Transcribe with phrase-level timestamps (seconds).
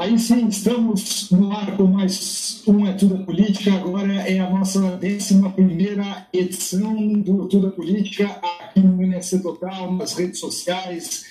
[0.00, 3.74] Aí sim, estamos no ar com mais um É Tudo Política.
[3.74, 5.20] Agora é a nossa 11
[6.32, 11.26] edição do Tudo Política aqui no NSC Total, nas redes sociais,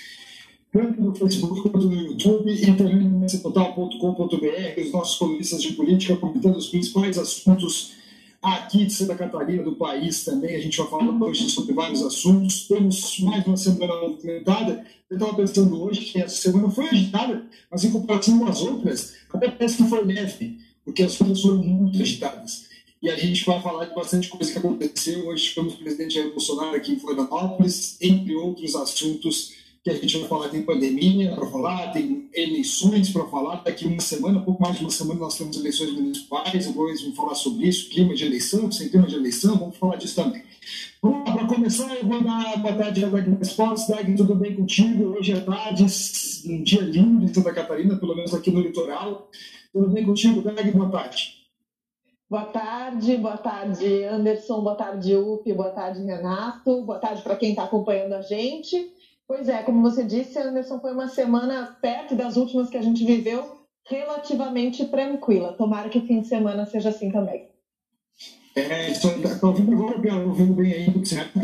[0.72, 4.82] tanto no Facebook quanto no YouTube e também no nsctotal.com.br.
[4.86, 7.96] Os nossos colunistas de política comentando os principais assuntos
[8.42, 10.56] aqui de Santa Catarina, do país também.
[10.56, 12.68] A gente vai falar hoje sobre vários assuntos.
[12.68, 14.86] Temos mais uma semana movimentada.
[15.10, 19.16] Eu estava pensando hoje que essa semana foi agitada, mas em comparação com as outras,
[19.34, 22.70] até parece que foi leve, porque as outras foram muito agitadas.
[23.02, 25.28] E a gente vai falar de bastante coisa que aconteceu.
[25.28, 30.18] Hoje tivemos o presidente Jair Bolsonaro aqui em Florianópolis, entre outros assuntos que a gente
[30.20, 30.50] vai falar.
[30.50, 33.64] Tem pandemia para falar, tem eleições para falar.
[33.64, 36.66] Daqui uma semana, pouco mais de uma semana, nós temos eleições municipais.
[36.66, 40.44] Depois vamos falar sobre isso, clima de eleição, clima de eleição, vamos falar disso também.
[41.02, 43.96] Vamos lá, para começar, eu vou dar boa tarde a Dag Respostas.
[43.96, 45.18] Dag, tudo bem contigo?
[45.18, 45.86] Hoje é tarde,
[46.46, 49.30] um dia lindo em Santa Catarina, pelo menos aqui no litoral.
[49.72, 50.70] Tudo bem contigo, Dag?
[50.72, 51.40] Boa tarde.
[52.30, 57.50] Boa tarde, boa tarde Anderson, boa tarde UP, boa tarde Renato, boa tarde para quem
[57.50, 58.94] está acompanhando a gente.
[59.30, 63.06] Pois é, como você disse, Anderson, foi uma semana perto das últimas que a gente
[63.06, 65.54] viveu, relativamente tranquila.
[65.54, 67.48] Tomara que o fim de semana seja assim também.
[68.56, 70.26] É, estou tá ouvindo agora, Bela?
[70.26, 71.38] Ouvindo bem aí, tudo certo?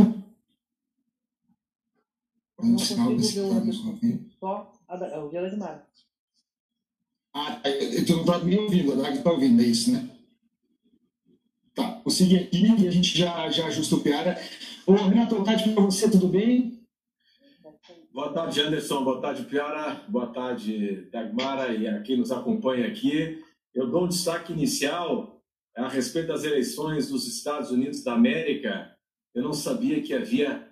[2.59, 5.87] Não consigo ver o Só é o Vila de Mar.
[7.35, 10.09] Ah, é, tu não está me ouvindo, a está ouvindo, é isso, né?
[11.75, 14.41] Tá, vou seguir aqui e a gente já, já ajusta o piara.
[14.87, 16.83] Ô, Renato, boa tarde para você, tudo bem?
[18.15, 19.03] Boa tarde, Anderson.
[19.03, 20.01] Boa tarde, Piara.
[20.07, 23.43] Boa tarde, Dagmara e a quem nos acompanha aqui.
[23.73, 25.43] Eu dou um destaque inicial
[25.75, 28.95] a respeito das eleições dos Estados Unidos da América.
[29.33, 30.65] Eu não sabia que havia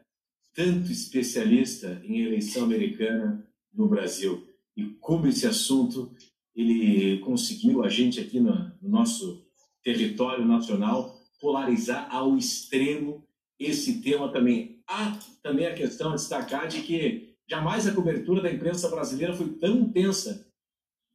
[0.56, 4.48] tanto especialista em eleição americana no Brasil.
[4.78, 6.16] E como esse assunto
[6.56, 9.46] ele conseguiu a gente aqui no, no nosso
[9.84, 13.28] território nacional polarizar ao extremo
[13.60, 14.82] esse tema também.
[14.88, 19.50] Há também a questão a destacar de que Jamais a cobertura da imprensa brasileira foi
[19.50, 20.48] tão intensa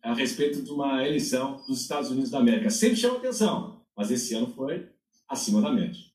[0.02, 2.70] a respeito de uma eleição dos Estados Unidos da América.
[2.70, 4.88] Sempre chama atenção, mas esse ano foi
[5.28, 6.08] acima da média.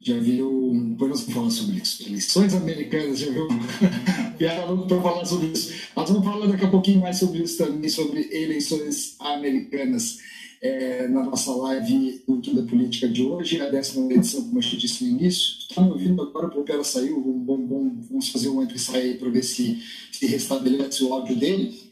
[0.00, 3.48] Já viu, nós vamos falar sobre isso, eleições americanas, já viu?
[4.38, 5.90] Piada para falar sobre isso.
[5.94, 10.18] Nós vamos falar daqui a pouquinho mais sobre isso também, sobre eleições americanas
[10.60, 15.04] é, na nossa live Cultura Política de hoje, a décima edição, como eu te disse
[15.04, 15.58] no início.
[15.68, 19.14] Está me ouvindo agora, porque ela saiu, bom, bom, vamos fazer um entre e sai
[19.14, 19.80] para ver se,
[20.10, 21.88] se restabelece o áudio dele.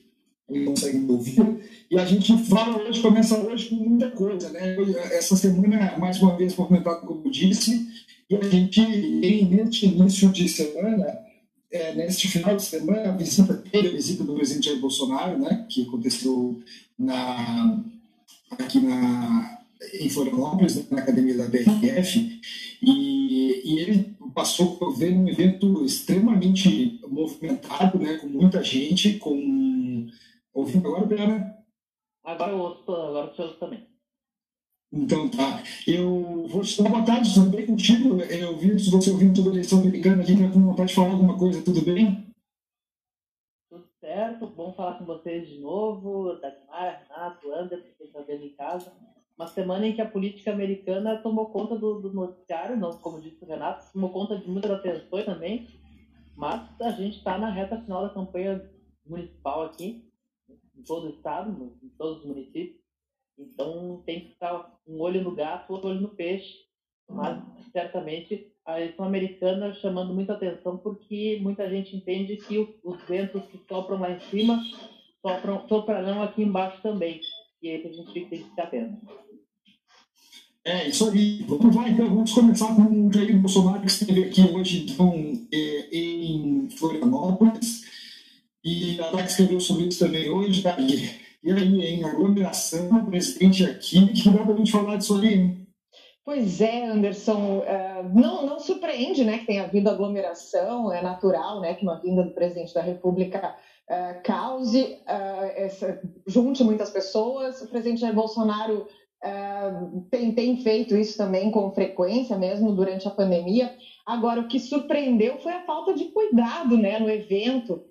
[0.48, 1.40] Ele consegue me ouvir.
[1.90, 4.76] E a gente fala hoje, começa hoje com muita coisa, né?
[5.12, 7.86] Essa semana, mais uma vez, movimentado, como disse,
[8.28, 8.80] e a gente,
[9.44, 11.18] neste início de semana,
[11.70, 15.66] é, neste final de semana, a visita, teve a visita do presidente Jair Bolsonaro, né?
[15.68, 16.60] Que aconteceu
[16.98, 17.84] na
[18.50, 19.58] aqui na,
[19.94, 22.40] em Florianópolis, né, na academia da BRF,
[22.82, 30.06] e, e ele passou por ver um evento extremamente movimentado, né, com muita gente, com...
[30.52, 31.54] Ouvindo agora, Bela?
[32.24, 33.86] Agora eu ouço, agora eu ouço também.
[34.92, 35.62] Então tá.
[35.86, 38.20] Eu vou te dar boa tarde, tudo bem contigo?
[38.22, 41.62] Eu vi você ouvindo toda a eleição americana aqui, com vontade de falar alguma coisa,
[41.62, 42.26] tudo bem?
[44.16, 44.46] Certo?
[44.46, 48.90] Bom falar com vocês de novo, Dagmar, Renato, Anderson, quem está vendo em casa.
[49.36, 53.44] Uma semana em que a política americana tomou conta do, do noticiário, não como disse
[53.44, 55.68] o Renato, tomou conta de muitas atenções também,
[56.34, 58.66] mas a gente está na reta final da campanha
[59.04, 60.10] municipal aqui,
[60.74, 62.80] em todo o estado, em todos os municípios.
[63.36, 66.64] Então tem que estar um olho no gato, outro olho no peixe,
[67.06, 67.38] mas
[67.70, 73.60] certamente a eleição americana chamando muita atenção porque muita gente entende que os ventos que
[73.68, 74.60] sopram lá em cima
[75.22, 77.20] sopram, soprarão aqui embaixo também.
[77.62, 78.96] E é aí a gente tem que ficar atento.
[80.64, 81.44] É, isso aí.
[81.46, 82.08] Vamos lá, então.
[82.08, 85.14] Vamos começar com o Jair Bolsonaro, que esteve aqui hoje, então,
[85.52, 87.84] é, em Florianópolis.
[88.64, 90.76] E a Tati escreveu sobre isso também hoje, tá?
[90.80, 95.55] E aí, em aglomeração, presidente aqui, que dá pra gente falar disso aí, hein?
[96.26, 101.74] Pois é, Anderson, uh, não, não surpreende né, que tenha havido aglomeração, é natural né,
[101.74, 103.54] que uma vinda do presidente da República
[103.88, 107.62] uh, cause, uh, essa, junte muitas pessoas.
[107.62, 108.88] O presidente Jair Bolsonaro
[110.10, 113.74] tem, tem feito isso também com frequência, mesmo durante a pandemia.
[114.04, 117.82] Agora, o que surpreendeu foi a falta de cuidado né, no evento,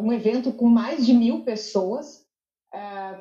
[0.00, 2.27] um evento com mais de mil pessoas,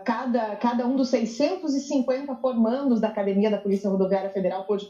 [0.03, 4.87] cada, cada um dos 650 formandos da Academia da Polícia Rodoviária Federal pôde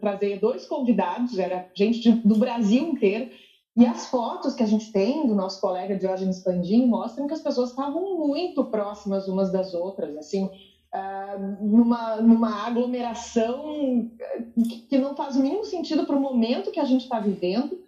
[0.00, 3.30] trazer dois convidados, era gente de, do Brasil inteiro,
[3.76, 7.42] E as fotos que a gente tem do nosso colega Diógenes Pandim mostram que as
[7.42, 14.10] pessoas estavam muito próximas umas das outras, assim, uh, numa, numa aglomeração
[14.88, 17.78] que não faz o mínimo sentido para o momento que a gente está vivendo.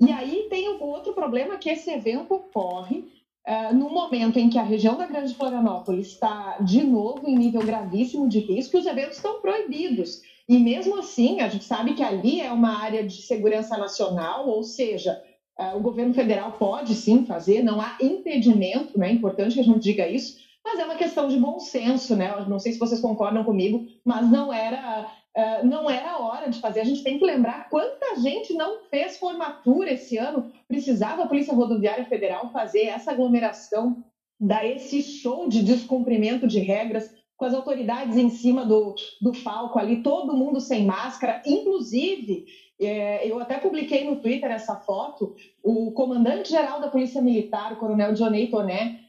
[0.00, 4.58] E aí tem um outro problema que esse evento ocorre uh, no momento em que
[4.58, 9.16] a região da Grande Florianópolis está de novo em nível gravíssimo de risco, os eventos
[9.16, 10.20] estão proibidos.
[10.48, 14.62] E mesmo assim, a gente sabe que ali é uma área de segurança nacional, ou
[14.62, 15.22] seja,
[15.58, 19.08] uh, o governo federal pode sim fazer, não há impedimento, né?
[19.08, 22.32] É importante que a gente diga isso, mas é uma questão de bom senso, né?
[22.38, 26.60] Eu não sei se vocês concordam comigo, mas não era uh, não era hora de
[26.60, 26.80] fazer.
[26.80, 30.50] A gente tem que lembrar quanta gente não fez formatura esse ano.
[30.68, 34.04] Precisava a Polícia Rodoviária Federal fazer essa aglomeração,
[34.40, 39.78] dar esse show de descumprimento de regras com as autoridades em cima do, do palco
[39.78, 42.46] ali, todo mundo sem máscara, inclusive
[42.80, 45.34] é, eu até publiquei no Twitter essa foto.
[45.62, 49.00] O comandante-geral da Polícia Militar, o coronel Johnny Toné,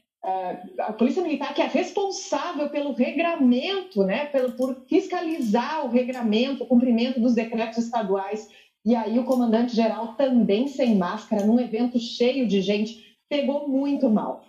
[0.78, 6.66] a Polícia Militar que é responsável pelo regramento, né, pelo, por fiscalizar o regramento, o
[6.66, 8.48] cumprimento dos decretos estaduais.
[8.84, 14.44] E aí o comandante-geral também sem máscara, num evento cheio de gente, pegou muito mal.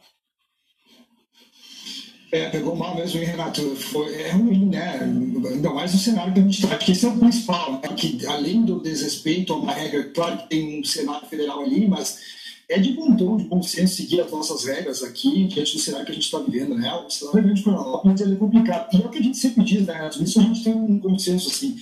[2.31, 3.61] É, pegou mal mesmo, hein, Renato?
[3.75, 4.99] Foi, é ruim, né?
[4.99, 6.75] Ainda mais no cenário que a gente está.
[6.75, 7.79] Acho que esse é o principal, né?
[7.95, 12.34] que além do desrespeito a uma regra, claro que tem um Senado Federal ali, mas
[12.67, 16.05] é de bom tom, de bom senso seguir as nossas regras aqui, diante do cenário
[16.05, 16.91] que a gente está vivendo, né?
[16.93, 17.63] O cenário é grande
[18.03, 18.93] mas ele é complicado.
[18.93, 20.09] E é o que a gente sempre diz, né?
[20.19, 21.75] Isso a gente tem um consenso, assim.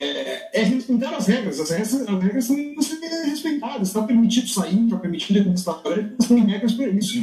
[0.00, 1.58] É, é respeitar as regras.
[1.58, 2.56] As regras, as regras são
[3.24, 3.88] respeitadas.
[3.88, 7.18] Está permitido sair, está permitido ir no restaurante, tem regras para isso.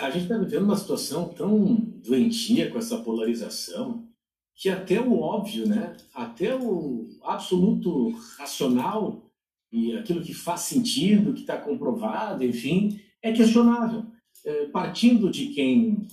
[0.00, 1.74] A gente está vivendo uma situação tão
[2.06, 4.04] doentia com essa polarização
[4.54, 5.96] que até o óbvio, né?
[6.12, 9.27] até o absoluto racional
[9.72, 14.04] e aquilo que faz sentido, que está comprovado, enfim, é questionável.
[14.44, 16.06] É, partindo de quem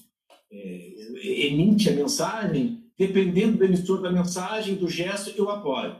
[0.51, 5.95] é, emite a mensagem, dependendo do emissor da mensagem, do gesto, eu apoio.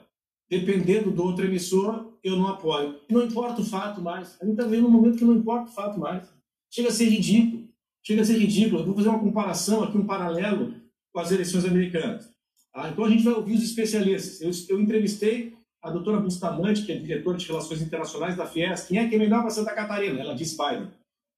[0.50, 3.00] Dependendo do outro emissor, eu não apoio.
[3.10, 4.38] Não importa o fato mais.
[4.42, 6.28] A gente está vendo um momento que não importa o fato mais.
[6.72, 7.68] Chega a ser ridículo.
[8.04, 8.82] Chega a ser ridículo.
[8.82, 10.74] Eu vou fazer uma comparação aqui, um paralelo
[11.12, 12.30] com as eleições americanas.
[12.74, 14.42] Ah, então a gente vai ouvir os especialistas.
[14.42, 15.54] Eu, eu entrevistei
[15.86, 18.86] a doutora Bustamante, que é diretora de Relações Internacionais da Fies.
[18.86, 20.20] Quem é que é melhor para Santa Catarina?
[20.20, 20.88] Ela disse Biden.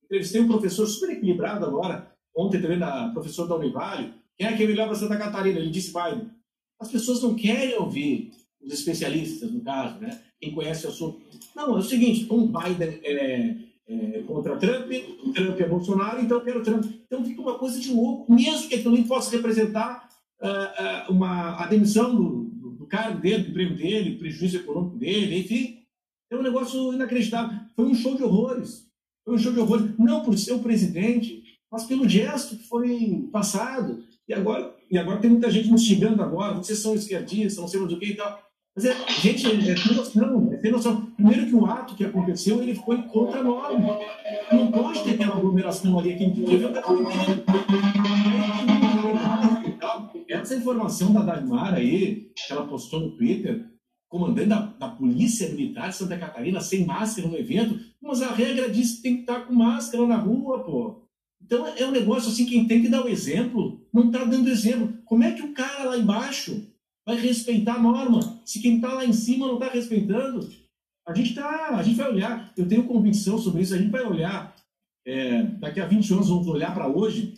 [0.05, 4.13] Entrevistei um professor super equilibrado agora, ontem também, da professor da Univalho.
[4.37, 5.59] Quem é que é melhor para Santa Catarina?
[5.59, 6.31] Ele disse Biden.
[6.79, 10.17] As pessoas não querem ouvir os especialistas, no caso, né?
[10.39, 11.19] Quem conhece o assunto.
[11.53, 13.55] Não, é o seguinte, um Biden é,
[13.89, 14.89] é, contra Trump,
[15.35, 16.85] Trump é Bolsonaro, então eu quero Trump.
[17.05, 20.07] Então fica uma coisa de louco, mesmo que aquilo possa representar
[20.41, 22.46] uh, uh, uma, a demissão do,
[22.87, 25.83] do cargo dele, do emprego dele, prejuízo econômico dele, enfim.
[26.31, 27.59] É um negócio inacreditável.
[27.75, 28.87] Foi um show de horrores.
[29.25, 33.27] Foi um show de horrores, não por ser o presidente, mas pelo gesto que foi
[33.31, 34.03] passado.
[34.27, 37.79] E agora, e agora tem muita gente nos xingando agora, vocês são esquerdistas, não sei
[37.79, 38.41] o que e tal.
[38.75, 41.07] Mas, é, gente, é, é ter noção, é ter noção.
[41.15, 43.99] Primeiro que o ato que aconteceu, ele foi contra a norma.
[44.51, 46.83] Não pode ter aquela aglomeração ali, quem devia estar
[50.47, 53.69] Essa informação da Dagmar aí, que ela postou no Twitter,
[54.09, 58.69] comandante da, da, Polícia Militar de Santa Catarina, sem máscara no evento, mas a regra
[58.69, 61.05] diz que tem que estar com máscara na rua, pô.
[61.43, 64.97] Então é um negócio assim, quem tem que dar o exemplo, não está dando exemplo.
[65.03, 66.65] Como é que o cara lá embaixo
[67.05, 68.41] vai respeitar a norma.
[68.45, 70.49] Se quem está lá em cima não está respeitando,
[71.05, 72.53] a gente, tá, a gente vai olhar.
[72.55, 73.75] Eu tenho convicção sobre isso.
[73.75, 74.55] A gente vai olhar.
[75.05, 77.33] É, daqui a 20 anos, vamos olhar para hoje,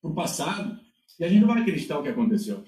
[0.00, 0.79] para o passado,
[1.20, 2.64] e a gente não vai acreditar o que aconteceu.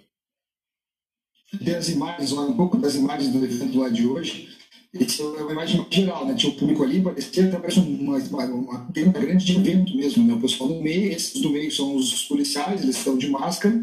[1.64, 4.50] Tem as imagens, um pouco das imagens do evento lá de hoje.
[4.94, 6.35] É uma imagem geral, né?
[6.35, 10.26] Tinha o público ali, parecia até parece uma, uma, uma tenda grande de evento mesmo,
[10.26, 10.35] né?
[10.35, 13.82] O pessoal do meio, esses do meio são os policiais, eles estão de máscara,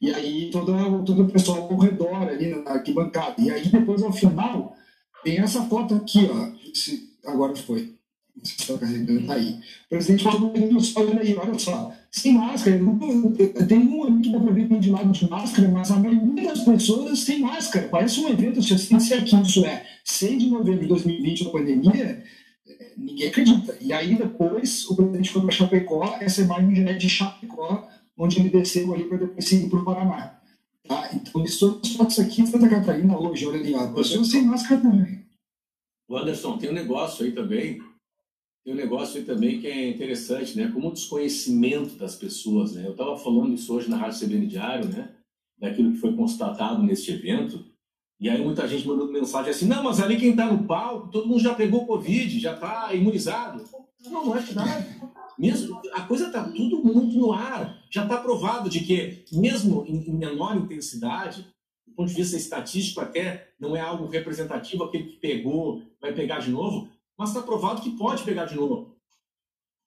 [0.00, 0.72] e aí todo,
[1.04, 3.34] todo o pessoal ao redor ali na arquibancada.
[3.38, 4.76] E aí depois ao final
[5.24, 6.70] tem essa foto aqui, ó.
[6.70, 7.93] Esse, agora foi.
[8.42, 9.60] Você está carregando aí.
[9.86, 11.92] O presidente falou olha aí, olha só.
[12.10, 12.78] Sem máscara,
[13.68, 16.64] tem um ali que dá para ver de lado de máscara, mas a maioria das
[16.64, 17.88] pessoas tem máscara.
[17.88, 21.50] Parece um evento, se assim, se aqui isso é 6 de novembro de 2020, a
[21.50, 22.24] pandemia,
[22.96, 23.76] ninguém acredita.
[23.80, 28.50] E aí depois o presidente foi para Chapecó, essa imagem é de Chapecó, onde ele
[28.50, 30.40] desceu ali para depois seguir para o Paraná.
[30.86, 31.10] Tá?
[31.14, 34.80] Então, isso, as fotos aqui em Santa Catarina, hoje, olha ali, ó, pessoas sem máscara
[34.80, 35.24] também.
[36.06, 37.80] O Anderson, tem um negócio aí também,
[38.64, 40.70] tem um negócio aí também que é interessante, né?
[40.72, 42.86] Como o desconhecimento das pessoas, né?
[42.86, 45.10] Eu estava falando isso hoje na Rádio CBN Diário, né?
[45.58, 47.64] Daquilo que foi constatado neste evento,
[48.18, 51.28] E aí muita gente mandando mensagem assim, não, mas ali quem está no palco, todo
[51.28, 53.62] mundo já pegou Covid, já está imunizado.
[54.06, 54.86] Não, não é verdade.
[55.38, 57.82] Mesmo, a coisa está tudo muito no ar.
[57.90, 61.46] Já está provado de que, mesmo em, em, menor intensidade,
[61.86, 66.38] do ponto de vista estatístico até não é algo representativo, aquele que pegou vai pegar
[66.38, 68.96] de novo, mas está provado que pode pegar de novo.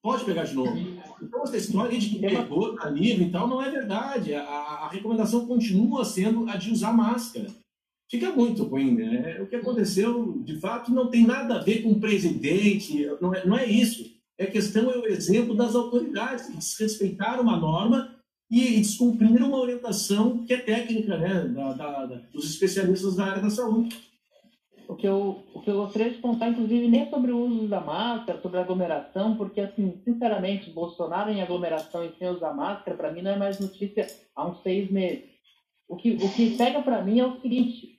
[0.02, 0.76] Pode pegar de novo.
[1.20, 4.34] Então, essa história de que pegou, está livre e tal, não é verdade.
[4.34, 7.52] A, a recomendação continua sendo a de usar máscara
[8.10, 9.40] fica muito ruim, né?
[9.40, 13.46] O que aconteceu, de fato, não tem nada a ver com o presidente, não é,
[13.46, 14.10] não é isso.
[14.38, 18.16] É questão, é o exemplo das autoridades que desrespeitaram a norma
[18.50, 23.42] e, descumpriram uma orientação que é técnica, né, da, da, da, dos especialistas da área
[23.42, 24.07] da saúde.
[24.88, 27.80] O que, eu, o que eu gostaria de contar, inclusive, nem sobre o uso da
[27.80, 33.12] máscara, sobre a aglomeração, porque, assim, sinceramente, Bolsonaro em aglomeração e sem usar máscara, para
[33.12, 35.24] mim não é mais notícia há uns seis meses.
[35.86, 37.98] O que, o que pega para mim é o seguinte: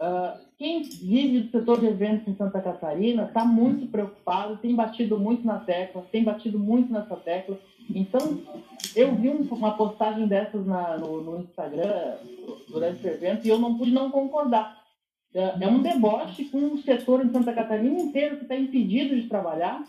[0.00, 5.18] Uh, quem vive do setor de eventos em Santa Catarina está muito preocupado, tem batido
[5.18, 7.58] muito na tecla, tem batido muito nessa tecla.
[7.88, 8.42] Então,
[8.96, 12.16] eu vi uma postagem dessas na, no, no, Instagram
[12.68, 14.83] durante o evento e eu não pude não concordar.
[15.34, 19.28] É, é um deboche com um setor em Santa Catarina inteiro que está impedido de
[19.28, 19.84] trabalhar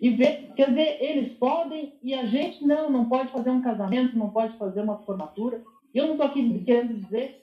[0.00, 4.16] e ver, quer dizer, eles podem e a gente não, não pode fazer um casamento,
[4.16, 5.60] não pode fazer uma formatura.
[5.92, 7.42] Eu não estou aqui querendo dizer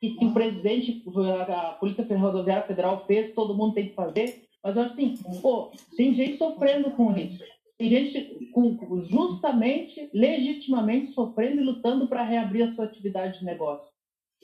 [0.00, 1.02] que, que o presidente,
[1.48, 4.44] a Polícia Rodoviária Federal fez, todo mundo tem que fazer.
[4.62, 7.44] Mas assim, pô, tem gente sofrendo com isso.
[7.76, 13.93] Tem gente com, justamente, legitimamente sofrendo e lutando para reabrir a sua atividade de negócio.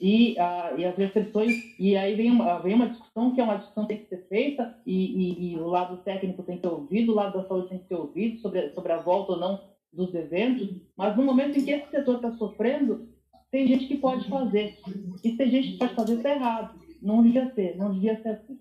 [0.01, 3.57] E, a, e as restrições, e aí vem uma, vem uma discussão que é uma
[3.57, 6.73] discussão que tem que ser feita, e, e, e, o lado técnico tem que ser
[6.73, 9.61] ouvido, o lado da saúde tem que ser ouvido sobre, sobre a volta ou não
[9.93, 13.09] dos eventos, mas no momento em que esse setor está sofrendo,
[13.51, 14.79] tem gente que pode fazer.
[15.23, 16.79] E tem gente que pode fazer está errado.
[17.01, 18.59] Não devia ser, não devia ser assim.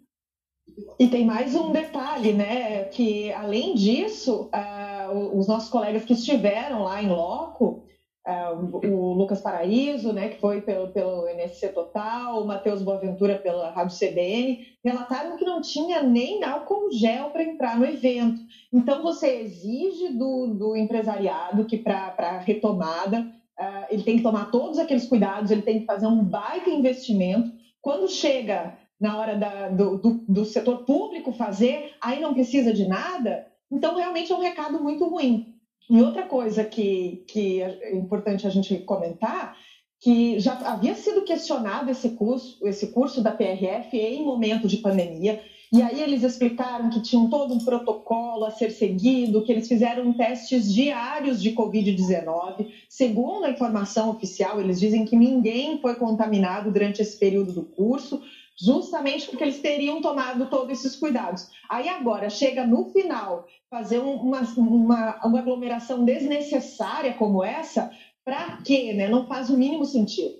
[0.99, 2.85] E tem mais um detalhe, né?
[2.85, 7.85] Que além disso, uh, os nossos colegas que estiveram lá em loco,
[8.27, 13.71] uh, o Lucas Paraíso, né, que foi pelo, pelo NSC Total, o Matheus Boaventura pela
[13.71, 18.41] Rádio CBN, relataram que não tinha nem álcool gel para entrar no evento.
[18.73, 23.21] Então, você exige do, do empresariado que para a retomada
[23.59, 27.51] uh, ele tem que tomar todos aqueles cuidados, ele tem que fazer um baita investimento.
[27.81, 32.87] Quando chega na hora da, do, do, do setor público fazer, aí não precisa de
[32.87, 33.47] nada.
[33.73, 35.60] Então, realmente é um recado muito ruim.
[35.91, 39.57] E outra coisa que, que é importante a gente comentar,
[39.99, 45.43] que já havia sido questionado esse curso, esse curso da PRF em momento de pandemia,
[45.73, 50.13] e aí eles explicaram que tinham todo um protocolo a ser seguido, que eles fizeram
[50.13, 52.69] testes diários de Covid-19.
[52.89, 58.21] Segundo a informação oficial, eles dizem que ninguém foi contaminado durante esse período do curso,
[58.61, 61.49] justamente porque eles teriam tomado todos esses cuidados.
[61.69, 67.91] Aí agora, chega no final, fazer uma, uma, uma aglomeração desnecessária como essa,
[68.25, 68.93] para quê?
[68.93, 69.09] Né?
[69.09, 70.35] Não faz o mínimo sentido.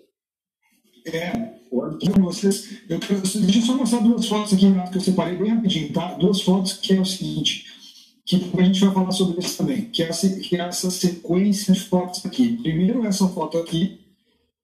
[1.07, 1.55] É,
[2.21, 6.15] vocês, eu, deixa eu só mostrar duas fotos aqui, que eu separei bem rapidinho, tá?
[6.15, 7.65] Duas fotos que é o seguinte,
[8.27, 11.73] que a gente vai falar sobre isso também, que é, essa, que é essa sequência
[11.73, 12.59] de fotos aqui.
[12.59, 13.99] Primeiro essa foto aqui,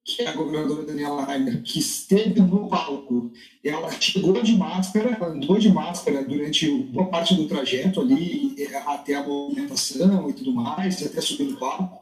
[0.07, 3.33] que é a governadora Daniela Rainer, que esteve no palco.
[3.63, 8.55] Ela chegou de máscara, andou de máscara durante boa parte do trajeto ali,
[8.87, 12.01] até a movimentação e tudo mais, até subir no palco.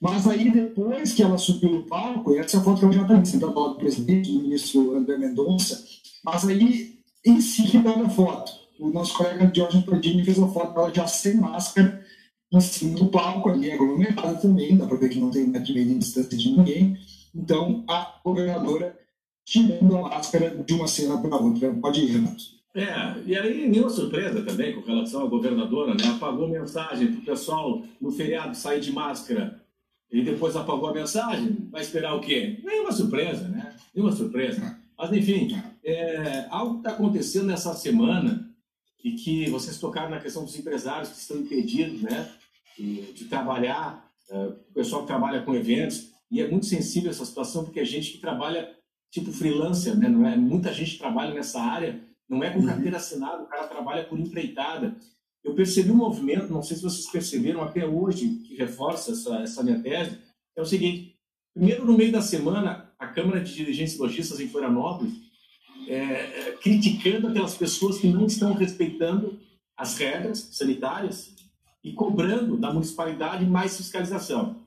[0.00, 3.58] Mas aí, depois que ela subiu no palco, essa foto que eu já estava sentada
[3.58, 5.84] lado do presidente, do ministro André Mendonça,
[6.22, 10.94] mas aí, em seguida da foto, o nosso colega Jorge Pardini fez a foto dela
[10.94, 12.04] já sem máscara,
[12.52, 15.74] em cima do palco, ali aglomerada também, dá para ver que não tem metro e
[15.74, 16.96] meio de distância de ninguém.
[17.36, 18.98] Então, a governadora
[19.44, 21.72] tirando a máscara de uma cena para outra.
[21.74, 22.56] Pode ir, Renato.
[22.74, 26.04] É, e aí nenhuma surpresa também com relação à governadora, né?
[26.14, 29.62] Apagou mensagem para o pessoal no feriado sair de máscara
[30.10, 32.60] e depois apagou a mensagem, vai esperar o quê?
[32.62, 33.74] Nenhuma surpresa, né?
[33.94, 34.78] Nenhuma surpresa.
[34.98, 38.50] Mas, enfim, é, algo que está acontecendo nessa semana
[39.02, 42.30] e que vocês tocaram na questão dos empresários que estão impedidos, né,
[42.76, 47.64] de, trabalhar, é, o pessoal que trabalha com eventos, e é muito sensível essa situação
[47.64, 48.74] porque a gente que trabalha
[49.10, 50.36] tipo freelancer, né, não é?
[50.36, 52.66] Muita gente trabalha nessa área, não é com uhum.
[52.66, 54.96] carteira assinada, o cara trabalha por empreitada
[55.46, 59.62] eu percebi um movimento, não sei se vocês perceberam até hoje, que reforça essa, essa
[59.62, 60.18] minha tese,
[60.56, 61.16] é o seguinte,
[61.54, 65.14] primeiro no meio da semana, a Câmara de Dirigentes Lojistas em Florianópolis,
[65.86, 69.38] é, é, criticando aquelas pessoas que não estão respeitando
[69.76, 71.32] as regras sanitárias
[71.84, 74.65] e cobrando da municipalidade mais fiscalização.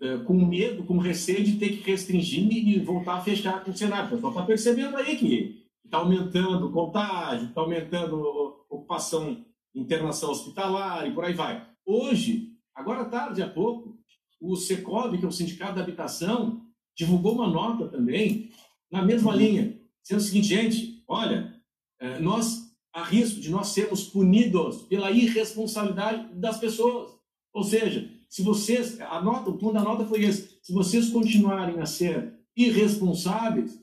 [0.00, 3.76] É, com medo, com receio de ter que restringir e voltar a fechar com o
[3.76, 4.06] cenário.
[4.06, 11.12] O pessoal está percebendo aí que está aumentando contágio, está aumentando ocupação, internação hospitalar e
[11.12, 11.66] por aí vai.
[11.84, 13.96] Hoje, agora tarde há pouco,
[14.40, 16.60] o Secov, que é o Sindicato da Habitação,
[16.96, 18.50] divulgou uma nota também
[18.90, 21.54] na mesma linha, sendo o seguinte, gente, olha,
[22.00, 27.12] é, nós há risco de nós sermos punidos pela irresponsabilidade das pessoas.
[27.52, 31.80] Ou seja, se vocês, a nota, o ponto da nota foi esse, se vocês continuarem
[31.80, 33.80] a ser irresponsáveis,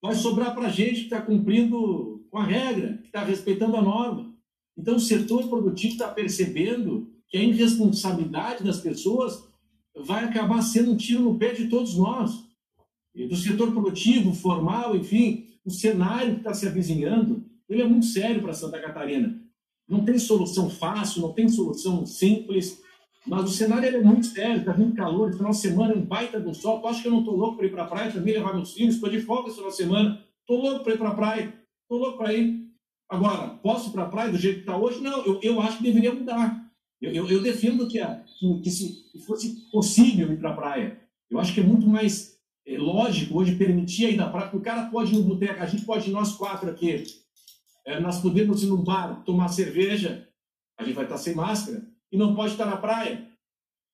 [0.00, 4.34] vai sobrar para gente que está cumprindo com a regra, que está respeitando a norma.
[4.76, 9.44] Então, o setor produtivo está percebendo que a irresponsabilidade das pessoas
[9.94, 12.32] vai acabar sendo um tiro no pé de todos nós.
[13.14, 18.06] E do setor produtivo, formal, enfim, o cenário que está se avizinhando, ele é muito
[18.06, 19.40] sério para Santa Catarina.
[19.86, 22.81] Não tem solução fácil, não tem solução simples,
[23.26, 26.52] mas o cenário é muito sério, está vindo calor, final de semana, um baita do
[26.52, 26.80] sol.
[26.80, 28.72] Tu acha que eu não estou louco para ir para a praia também, levar meus
[28.72, 28.96] filhos?
[28.96, 30.24] Estou de folga esse final de semana.
[30.40, 31.54] Estou louco para ir para a praia.
[31.82, 32.68] Estou louco para ir.
[33.08, 35.00] Agora, posso ir para a praia do jeito que está hoje?
[35.00, 36.68] Não, eu, eu acho que deveria mudar.
[37.00, 38.24] Eu, eu, eu defendo que, a,
[38.62, 41.00] que, se fosse possível ir para a praia.
[41.30, 42.36] Eu acho que é muito mais
[42.66, 45.66] é, lógico hoje permitir a à praia, porque o cara pode ir no boteco, a
[45.66, 47.04] gente pode ir nós quatro aqui.
[47.86, 50.28] É, nós podemos ir no bar tomar cerveja,
[50.78, 53.26] a gente vai estar sem máscara e não pode estar na praia.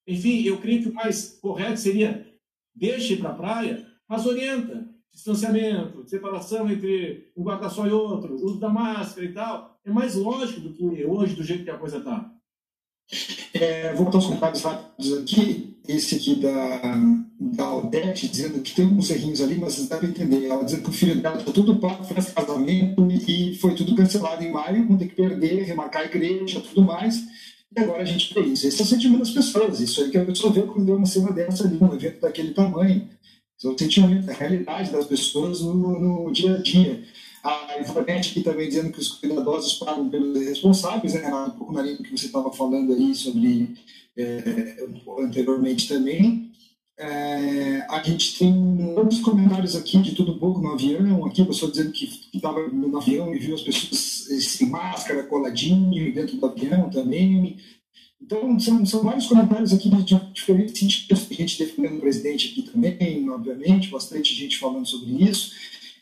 [0.07, 2.27] Enfim, eu creio que o mais correto seria
[2.75, 4.89] deixe para a praia, mas orienta.
[5.13, 9.77] Distanciamento, separação entre um guarda-sol e outro, uso da máscara e tal.
[9.85, 12.33] É mais lógico do que hoje, do jeito que a coisa está.
[13.55, 15.77] É, vou botar os comentários rápidos aqui.
[15.89, 16.81] Esse aqui da,
[17.41, 20.47] da Odete, dizendo que tem uns errinhos ali, mas vocês devem entender.
[20.47, 24.45] Ela dizendo que o filho dela está tudo pago, fez casamento e foi tudo cancelado
[24.45, 27.25] em maio, vão ter que perder, remarcar a igreja tudo mais.
[27.77, 28.67] E agora a gente vê isso.
[28.67, 29.81] Esse é o sentimento das pessoas.
[29.81, 32.53] Isso aí que a pessoa vê quando deu uma cena dessa ali, um evento daquele
[32.53, 33.09] tamanho.
[33.57, 37.03] Esse é o sentimento, a realidade das pessoas no, no dia a dia.
[37.43, 41.55] A Ivonete aqui também dizendo que os cuidadosos pagam pelos responsáveis, né, Renato?
[41.55, 43.75] Um pouco na linha que você estava falando aí sobre
[44.17, 44.87] é,
[45.21, 46.51] anteriormente também.
[47.01, 51.93] É, a gente tem outros comentários aqui de tudo pouco no avião, aqui pessoa dizendo
[51.93, 57.57] que estava no avião e viu as pessoas sem máscara, coladinho dentro do avião também.
[58.21, 62.63] Então, são, são vários comentários aqui de, de diferentes sentidos, gente defendendo o presidente aqui
[62.63, 65.53] também, obviamente, bastante gente falando sobre isso.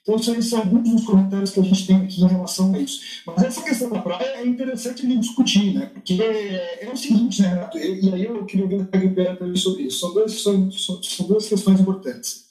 [0.09, 3.23] Então, esses são alguns dos comentários que a gente tem aqui em relação a isso.
[3.27, 5.87] Mas essa questão da praia é interessante de discutir, né?
[5.92, 7.77] Porque é, o seguinte, né, Renato?
[7.77, 9.99] E, aí eu queria ver a Guilherme também sobre isso.
[9.99, 12.47] São, são, são duas questões importantes.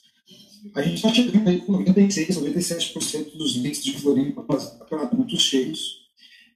[0.74, 6.04] A gente está chegando aí com 96, 97% dos leitos de Floripa para adultos cheios.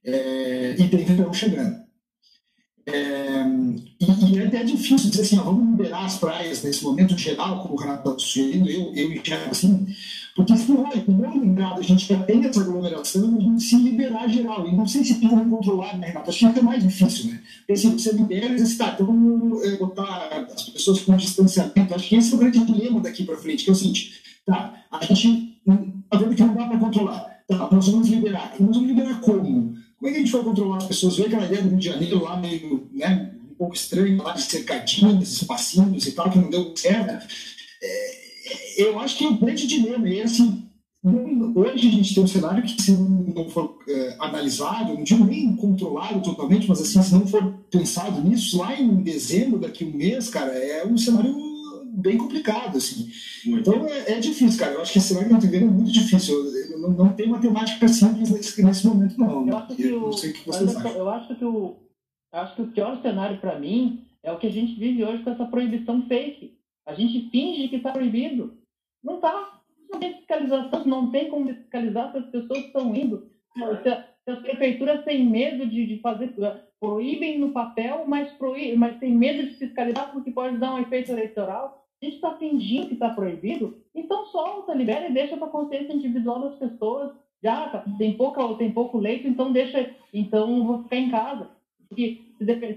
[0.03, 1.81] É, e tem verão chegando.
[2.85, 3.43] É,
[3.99, 7.61] e, e, é até difícil dizer assim, ó, vamos liberar as praias nesse momento geral,
[7.61, 9.85] como o Renato está sugerindo, eu, eu enxergo assim,
[10.35, 13.75] porque se não é com lembrado, a gente já tem essa aglomeração, a gente se
[13.75, 14.67] liberar geral.
[14.67, 16.29] E não sei se tem como controlar, né, Renato?
[16.29, 17.41] Acho que é mais difícil, né?
[17.59, 21.93] Porque se você libera, você está, então vamos é, botar as pessoas com distanciamento.
[21.93, 24.73] Acho que esse é o grande dilema daqui para frente, que é o seguinte, tá,
[24.89, 27.41] a gente está vendo que não dá para controlar.
[27.47, 28.55] Tá, nós vamos liberar.
[28.59, 29.75] Nós vamos liberar como?
[30.01, 31.15] Como é que a gente vai controlar as pessoas?
[31.15, 34.41] Vê aquela ideia do Rio de Janeiro lá meio, né, um pouco estranho, lá de
[34.41, 37.27] cercadinhos, espacinhos e tal, que não deu certo.
[37.83, 40.67] É, eu acho que o grande dilema é assim,
[41.53, 45.55] hoje a gente tem um cenário que se não for é, analisado, não digo nem
[45.55, 49.91] controlado totalmente, mas assim, se não for pensado nisso, lá em dezembro, daqui a um
[49.91, 51.31] mês, cara, é um cenário
[51.91, 53.09] bem complicado, assim.
[53.45, 54.73] Então é, é, difícil, cara.
[54.73, 56.35] Eu acho que esse cenário que nós vivendo é muito difícil.
[56.79, 59.47] Não, não tem matemática simples nesse, nesse momento, não.
[59.47, 60.49] Eu acho que eu, não sei o que.
[60.49, 61.75] Eu acho que o,
[62.31, 65.31] acho que o pior cenário para mim é o que a gente vive hoje com
[65.31, 66.57] essa proibição fake.
[66.85, 68.57] A gente finge que está proibido.
[69.03, 69.59] Não está.
[69.89, 73.29] Não tem fiscalização, não tem como fiscalizar se as pessoas estão indo.
[73.83, 73.89] Se,
[74.23, 76.33] se as prefeituras têm medo de, de fazer,
[76.79, 81.11] proíbem no papel, mas, proíbem, mas têm medo de fiscalizar porque pode dar um efeito
[81.11, 81.80] eleitoral.
[82.01, 85.93] A gente está fingindo que está proibido, então solta, libera e deixa para a consciência
[85.93, 87.11] individual das pessoas.
[87.43, 91.49] Já tá, tem, pouca, tem pouco leito, então deixa, então vou ficar em casa.
[91.87, 92.21] Porque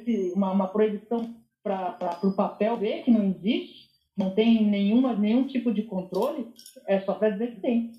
[0.04, 5.46] se, uma, uma proibição para o papel ver que não existe, não tem nenhuma, nenhum
[5.46, 6.52] tipo de controle,
[6.86, 7.92] é só para dizer que tem.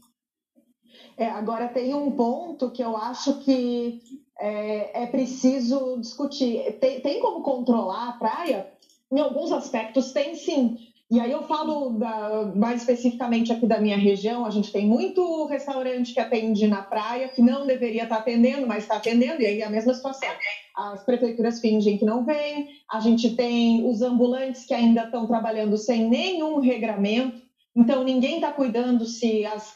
[1.18, 4.00] É, agora tem um ponto que eu acho que
[4.40, 6.78] é, é preciso discutir.
[6.80, 8.72] Tem, tem como controlar a praia?
[9.12, 10.78] Em alguns aspectos tem sim.
[11.12, 15.46] E aí eu falo da, mais especificamente aqui da minha região, a gente tem muito
[15.46, 19.62] restaurante que atende na praia, que não deveria estar atendendo, mas está atendendo, e aí
[19.62, 20.30] é a mesma situação.
[20.76, 25.78] As prefeituras fingem que não vêm, a gente tem os ambulantes que ainda estão trabalhando
[25.78, 27.40] sem nenhum regramento,
[27.76, 29.76] então ninguém está cuidando se as,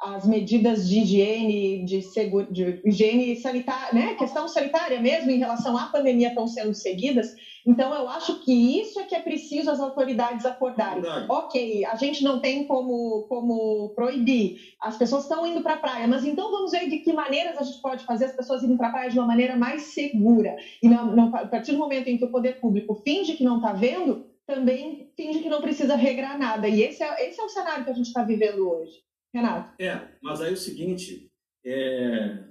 [0.00, 5.76] as medidas de higiene, de, seguro, de higiene sanitária, né, questão sanitária mesmo em relação
[5.76, 7.34] à pandemia estão sendo seguidas.
[7.66, 11.02] Então, eu acho que isso é que é preciso as autoridades acordarem.
[11.02, 11.26] Verdade.
[11.28, 16.08] Ok, a gente não tem como, como proibir, as pessoas estão indo para a praia,
[16.08, 18.88] mas então vamos ver de que maneiras a gente pode fazer as pessoas irem para
[18.88, 20.56] a praia de uma maneira mais segura.
[20.82, 23.56] E não, não, a partir do momento em que o poder público finge que não
[23.56, 26.66] está vendo, também finge que não precisa regrar nada.
[26.66, 29.09] E esse é, esse é o cenário que a gente está vivendo hoje.
[29.32, 29.74] Renato.
[29.80, 31.30] É, mas aí é o seguinte,
[31.64, 32.44] é...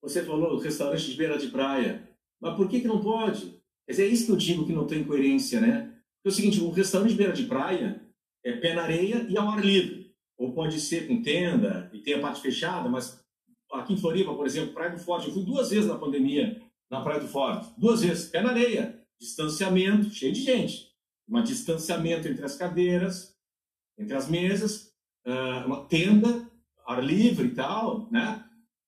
[0.00, 2.08] você falou restaurante de beira de praia,
[2.40, 3.60] mas por que, que não pode?
[3.86, 5.92] Quer dizer, é isso que eu digo que não tem coerência, né?
[6.16, 8.00] Porque é o seguinte, um restaurante de beira de praia
[8.44, 10.14] é pé na areia e ao ar livre.
[10.38, 13.24] Ou pode ser com tenda e tem a parte fechada, mas
[13.72, 17.00] aqui em Floripa, por exemplo, Praia do Forte, eu fui duas vezes na pandemia na
[17.00, 17.72] Praia do Forte.
[17.78, 20.92] Duas vezes, pé na areia, distanciamento, cheio de gente.
[21.28, 23.34] Um distanciamento entre as cadeiras,
[23.98, 24.91] entre as mesas,
[25.66, 26.50] uma tenda,
[26.86, 28.44] ar livre e tal, né?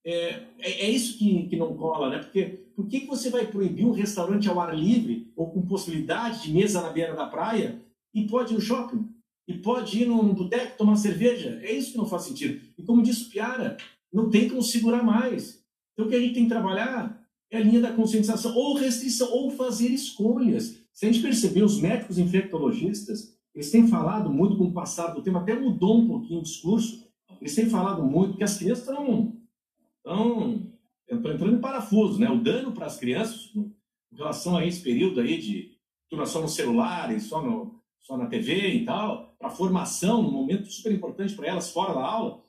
[0.07, 2.19] É, é, é, isso que, que não cola, né?
[2.19, 2.45] Porque
[2.77, 6.53] por que, que você vai proibir um restaurante ao ar livre ou com possibilidade de
[6.53, 7.81] mesa na beira da praia
[8.13, 9.09] e pode ir no shopping?
[9.47, 11.61] E pode ir num boteco tomar cerveja?
[11.63, 12.61] É isso que não faz sentido.
[12.79, 13.77] E como disse o Piara,
[14.13, 15.63] não tem como segurar mais.
[15.93, 19.31] Então o que a gente tem que trabalhar é a linha da conscientização, ou restrição,
[19.31, 20.77] ou fazer escolhas.
[20.93, 25.23] Se a gente perceber, os médicos infectologistas, eles têm falado muito com o passar do
[25.23, 27.09] tempo, até mudou um pouquinho o discurso,
[27.41, 29.37] eles têm falado muito que as crianças estão,
[29.99, 30.73] estão,
[31.09, 32.29] entrando em parafuso, né?
[32.29, 36.49] O dano para as crianças, em relação a esse período aí de tudo só no
[36.49, 41.35] celular e só, no, só na TV e tal, para formação, num momento super importante
[41.35, 42.43] para elas, fora da aula,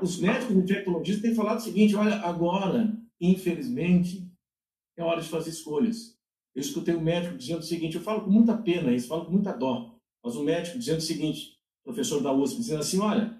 [0.00, 4.30] os médicos infectologistas têm falado o seguinte, olha, agora, infelizmente,
[4.96, 6.18] é hora de fazer escolhas.
[6.54, 9.32] Eu escutei um médico dizendo o seguinte, eu falo com muita pena isso, falo com
[9.32, 13.38] muita dó, mas um médico dizendo o seguinte, professor da USP, dizendo assim, olha,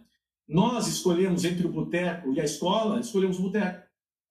[0.49, 3.87] nós escolhemos entre o boteco e a escola, escolhemos o boteco.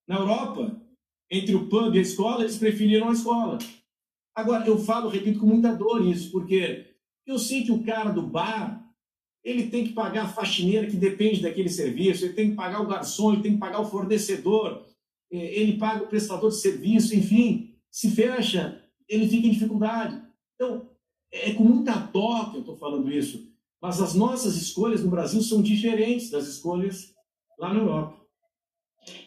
[0.08, 0.82] Na Europa,
[1.30, 3.60] entre o pub e a escola, eles preferiram a escola.
[4.36, 8.24] Agora, eu falo, repito com muita dor isso, porque eu sei que o cara do
[8.24, 8.84] bar,
[9.44, 12.88] ele tem que pagar a faxineira que depende daquele serviço, ele tem que pagar o
[12.88, 14.86] garçom, ele tem que pagar o fornecedor,
[15.32, 20.20] eh, ele paga o prestador de serviço, enfim se fecha, ele fica em dificuldade.
[20.56, 20.90] Então,
[21.32, 23.52] é com muita dó que eu estou falando isso,
[23.82, 27.14] mas as nossas escolhas no Brasil são diferentes das escolhas
[27.60, 28.22] lá na Europa.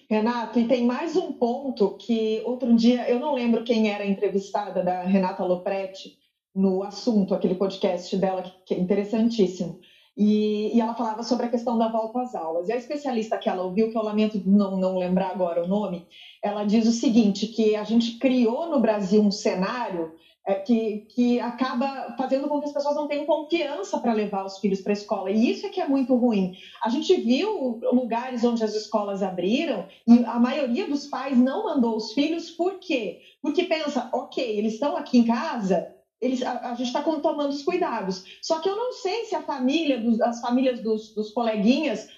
[0.09, 4.07] Renato, e tem mais um ponto que outro dia, eu não lembro quem era a
[4.07, 6.17] entrevistada da Renata Lopretti
[6.55, 9.81] no assunto, aquele podcast dela, que é interessantíssimo.
[10.17, 12.69] E, e, ela falava sobre a questão da volta às aulas.
[12.69, 16.07] E a especialista que ela ouviu, que eu lamento não, não lembrar agora o nome,
[16.43, 20.13] ela diz o seguinte, que a gente criou no Brasil um cenário
[20.47, 24.59] é, que, que acaba fazendo com que as pessoas não tenham confiança para levar os
[24.59, 25.31] filhos para a escola.
[25.31, 26.55] E isso é que é muito ruim.
[26.83, 31.97] A gente viu lugares onde as escolas abriram e a maioria dos pais não mandou
[31.97, 33.21] os filhos, por quê?
[33.41, 35.94] Porque pensa, ok, eles estão aqui em casa,
[36.25, 38.25] eles, a, a gente está tomando os cuidados.
[38.41, 42.09] Só que eu não sei se a família, dos, as famílias dos, dos coleguinhas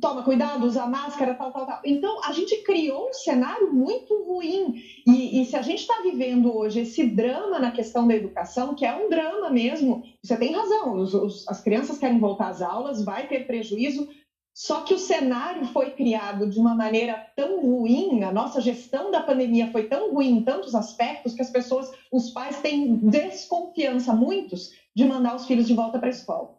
[0.00, 1.80] toma cuidado, usa máscara, tal, tal, tal.
[1.84, 4.80] Então, a gente criou um cenário muito ruim.
[5.06, 8.84] E, e se a gente está vivendo hoje esse drama na questão da educação, que
[8.84, 13.04] é um drama mesmo, você tem razão, os, os, as crianças querem voltar às aulas,
[13.04, 14.08] vai ter prejuízo,
[14.52, 19.22] só que o cenário foi criado de uma maneira tão ruim, a nossa gestão da
[19.22, 24.72] pandemia foi tão ruim em tantos aspectos que as pessoas, os pais têm desconfiança, muitos,
[24.94, 26.58] de mandar os filhos de volta para a escola.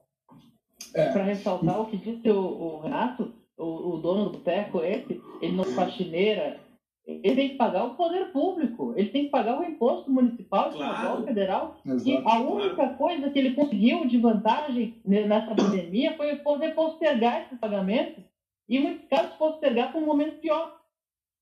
[0.94, 1.12] É.
[1.12, 5.56] Para ressaltar o que disse o, o Renato, o, o, dono do boteco, esse, ele
[5.56, 6.60] não faxineira,
[7.06, 11.24] ele tem que pagar o poder público, ele tem que pagar o imposto municipal, estadual,
[11.24, 11.78] federal.
[11.86, 12.98] Exato, e a única claro.
[12.98, 18.22] coisa que ele conseguiu de vantagem nessa pandemia foi poder postergar esse pagamento
[18.70, 20.80] e, em muitos casos, postergar para um momento pior.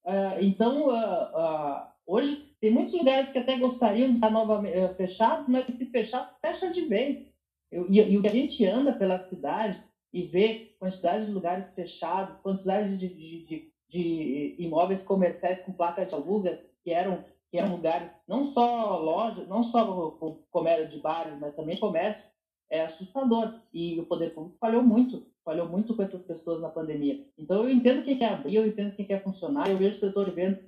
[0.05, 5.47] Uh, então, uh, uh, hoje, tem muitos lugares que até gostariam de estar novamente fechados,
[5.47, 7.27] mas se fechar, fecha de vez.
[7.71, 11.71] Eu, e, e, o que a gente anda pela cidade e vê quantidade de lugares
[11.75, 17.57] fechados, quantidade de, de, de de imóveis comerciais com placas de aluga, que eram, que
[17.57, 20.11] eram lugares, não só lojas, não só
[20.51, 22.23] comércio de bares, mas também comércio,
[22.69, 23.53] é assustador.
[23.73, 27.25] E o poder público falhou muito, falhou muito com essas pessoas na pandemia.
[27.37, 30.27] Então eu entendo quem quer abrir, eu entendo quem quer funcionar, eu vejo o setor
[30.27, 30.63] evento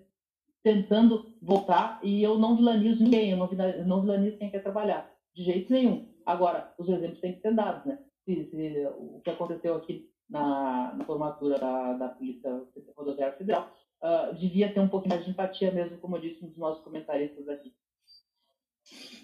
[0.64, 3.50] tentando voltar e eu não vilanizo ninguém, eu não,
[3.86, 6.08] não vilanizo quem quer trabalhar, de jeito nenhum.
[6.26, 8.00] Agora, os exemplos têm que ser dados, né?
[8.26, 12.64] Se, se, o que aconteceu aqui na, na formatura da, da Polícia
[12.96, 13.70] Rodoviária Federal
[14.02, 17.48] uh, devia ter um pouquinho mais de empatia mesmo, como eu disse nos nossos comentaristas
[17.50, 17.74] aqui.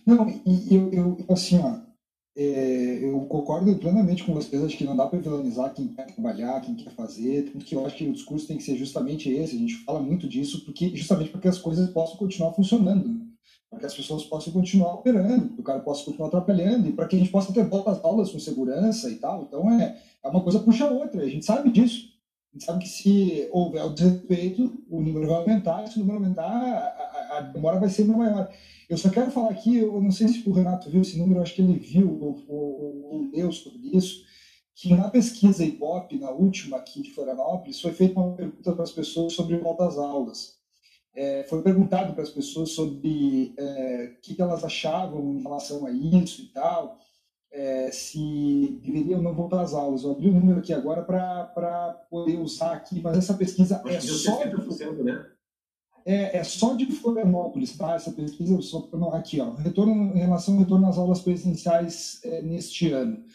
[0.05, 1.79] Não, e eu, eu assim, ó,
[2.35, 6.61] é, eu concordo plenamente com vocês, acho que não dá para vilanizar quem quer trabalhar,
[6.61, 9.59] quem quer fazer, porque eu acho que o discurso tem que ser justamente esse, a
[9.59, 13.26] gente fala muito disso, porque justamente para que as coisas possam continuar funcionando, né?
[13.69, 17.08] Para que as pessoas possam continuar operando, para o cara possa continuar atrapalhando, e para
[17.08, 20.27] que a gente possa ter volta às aulas com segurança e tal, então é, é
[20.27, 22.10] uma coisa puxa a outra, a gente sabe disso,
[22.51, 25.99] a gente sabe que se houver o desrespeito, o número vai aumentar, e se o
[25.99, 28.49] número aumentar, a, a demora vai ser maior.
[28.89, 31.53] Eu só quero falar aqui, eu não sei se o Renato viu esse número, acho
[31.53, 34.23] que ele viu ou, ou, leu sobre isso,
[34.73, 38.91] que na pesquisa Ibope, na última aqui de Florianópolis, foi feita uma pergunta para as
[38.91, 40.56] pessoas sobre volta às aulas.
[41.17, 45.91] É, foi perguntado para as pessoas sobre é, o que, elas achavam em relação a
[45.91, 46.99] isso e tal,
[47.51, 50.03] é, se deveriam não voltar às aulas.
[50.03, 54.43] Eu abri o número aqui agora para poder usar aqui, mas essa pesquisa é só...
[54.43, 55.25] 60%, né?
[56.08, 57.95] é, é só de Florianópolis, tá?
[57.95, 62.41] Essa pesquisa, só, não, aqui, ó, retorno, em relação ao retorno às aulas presenciais é,
[62.41, 63.25] neste ano.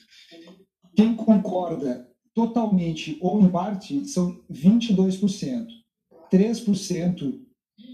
[0.97, 5.67] Quem concorda totalmente ou em parte são 22%.
[6.33, 7.41] 3%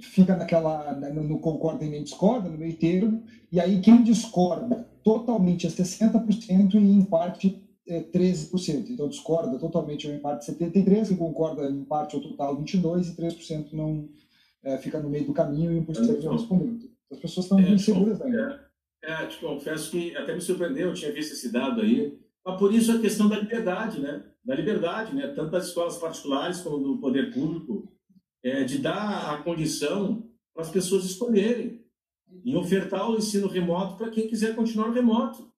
[0.03, 5.67] fica naquela, no, concorda e nem discorda, no meio termo, e aí quem discorda totalmente
[5.67, 8.91] é 60% e em parte é 13%.
[8.91, 13.17] Então discorda totalmente ou em parte 73%, e concorda em parte ou total 22% e
[13.17, 14.09] 3% não
[14.63, 16.91] é, fica no meio do caminho e o imposto não respondendo.
[17.11, 18.69] As pessoas estão é, inseguras ainda.
[19.03, 22.19] É, é, te confesso que até me surpreendeu, eu tinha visto esse dado aí.
[22.45, 24.25] Mas por isso a questão da liberdade, né?
[24.45, 25.29] Da liberdade, né?
[25.29, 27.91] Tanto das escolas particulares como do poder público,
[28.45, 31.85] é, de dar a condição para as pessoas escolherem
[32.45, 35.51] e ofertar o ensino remoto para quem quiser continuar remoto.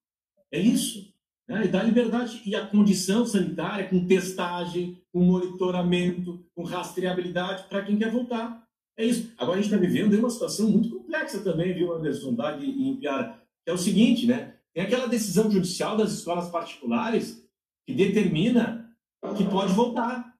[0.53, 1.13] É isso.
[1.49, 1.65] Né?
[1.65, 7.99] E dar liberdade e a condição sanitária com testagem, com monitoramento, com rastreabilidade para quem
[7.99, 8.65] quer voltar.
[8.97, 9.33] É isso.
[9.37, 13.41] Agora a gente está vivendo uma situação muito complexa também, viu, Anderson, Dag e Impiara,
[13.65, 14.55] que é o seguinte, né?
[14.73, 17.45] Tem aquela decisão judicial das escolas particulares
[17.87, 18.89] que determina
[19.37, 20.35] que pode voltar,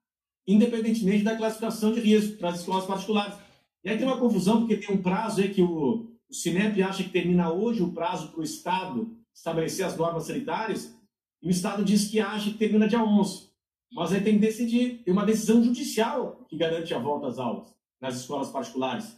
[0.47, 3.35] independentemente da classificação de risco para as escolas particulares.
[3.83, 7.03] E aí tem uma confusão, porque tem um prazo aí que o, o Cinep acha
[7.03, 10.95] que termina hoje o prazo para o Estado estabelecer as normas sanitárias,
[11.41, 13.49] e o Estado diz que acha que termina dia 11.
[13.93, 17.73] Mas aí tem que decidir, tem uma decisão judicial que garante a volta às aulas
[17.99, 19.17] nas escolas particulares.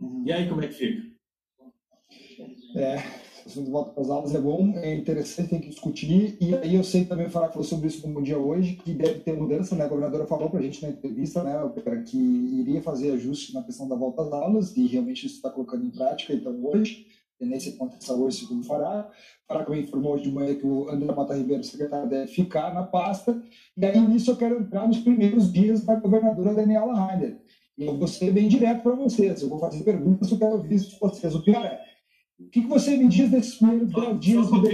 [0.00, 0.24] Uhum.
[0.26, 1.12] E aí, como é que fica?
[2.76, 6.36] É, assunto volta para as aulas é bom, é interessante, tem que discutir.
[6.40, 9.36] E aí eu sei também falar falou sobre isso no Dia hoje, que deve ter
[9.36, 9.84] mudança, né?
[9.84, 11.52] A governadora falou para a gente na entrevista, né,
[12.06, 15.84] que iria fazer ajuste na questão da volta às aulas, e realmente isso está colocando
[15.84, 17.06] em prática, então hoje,
[17.38, 19.10] tendência acontecer hoje, segundo o Fará.
[19.48, 22.84] Fará também informou hoje de manhã que o André Mata Ribeiro, secretário, deve ficar na
[22.84, 23.42] pasta.
[23.76, 27.40] E aí nisso eu quero entrar nos primeiros dias da governadora Daniela Rainer
[27.78, 29.42] eu vou ser bem direto para vocês.
[29.42, 31.34] Eu vou fazer perguntas, eu quero ouvir de vocês.
[31.34, 31.80] O pior é,
[32.46, 34.68] o que, que você me diz desses primeiros 10 dias do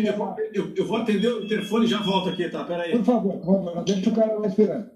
[0.52, 2.64] eu, eu, vou atender o telefone e já volto aqui, tá?
[2.64, 2.92] Pera aí.
[2.92, 4.90] Por favor, por favor, deixa o cara lá esperando.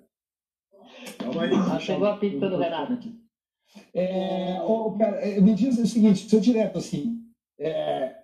[1.18, 1.50] Calma aí.
[1.54, 3.12] Ah, chegou a pizza do Renato.
[3.94, 7.22] É, oh, cara, é, me diz o seguinte, seu direto assim,
[7.58, 8.22] é,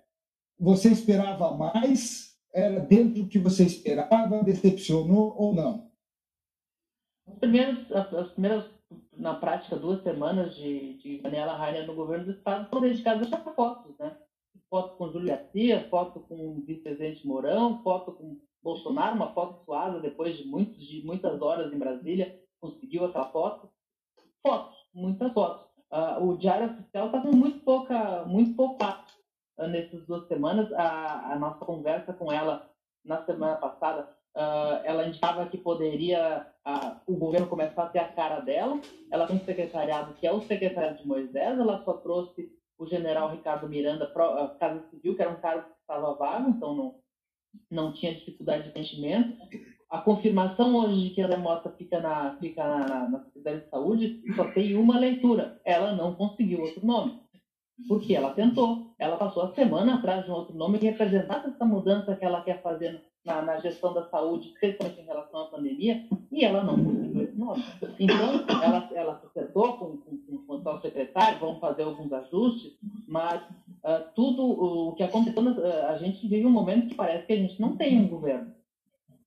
[0.59, 2.37] você esperava mais?
[2.53, 4.43] Era dentro do que você esperava?
[4.43, 5.89] Decepcionou ou não?
[7.39, 8.65] Primeiros, as, as primeiras
[9.15, 13.37] na prática, duas semanas de, de Daniela Rainer no governo do Estado foram dedicadas a
[13.37, 14.17] fotos, né?
[14.69, 20.37] Foto com Júlio Garcia, foto com vice-presidente Mourão, foto com Bolsonaro, uma foto suada depois
[20.37, 23.69] de, muitos, de muitas horas em Brasília, conseguiu aquela foto.
[24.45, 25.65] Fotos, muitas fotos.
[25.91, 29.11] Uh, o Diário Oficial está com muito pouca, muito pouco papo
[29.57, 30.71] uh, nessas duas semanas.
[30.73, 32.69] A, a nossa conversa com ela
[33.03, 36.45] na semana passada Uh, ela indicava que poderia
[37.07, 38.79] o governo começar a ter a cara dela.
[39.11, 41.59] Ela tem um secretariado que é o secretariado de Moisés.
[41.59, 42.49] Ela só trouxe
[42.79, 46.73] o general Ricardo Miranda uh, Casa Civil, que era um cargo que estava vago, então
[46.73, 46.95] não,
[47.69, 49.37] não tinha dificuldade de preenchimento.
[49.89, 54.21] A confirmação hoje de que a Mota fica na, fica na, na Secretaria de Saúde
[54.35, 55.59] só tem uma leitura.
[55.65, 57.19] Ela não conseguiu outro nome.
[57.87, 58.93] Porque ela tentou.
[58.99, 62.43] Ela passou a semana atrás de um outro nome que representasse essa mudança que ela
[62.43, 66.83] quer fazer na, na, gestão da saúde, principalmente em relação à pandemia, e ela não
[66.83, 67.63] conseguiu nome.
[67.99, 72.73] Então, ela, ela com, com, com, o atual secretário, vão fazer alguns ajustes,
[73.07, 77.33] mas uh, tudo o que aconteceu, uh, a gente vive um momento que parece que
[77.33, 78.53] a gente não tem um governo.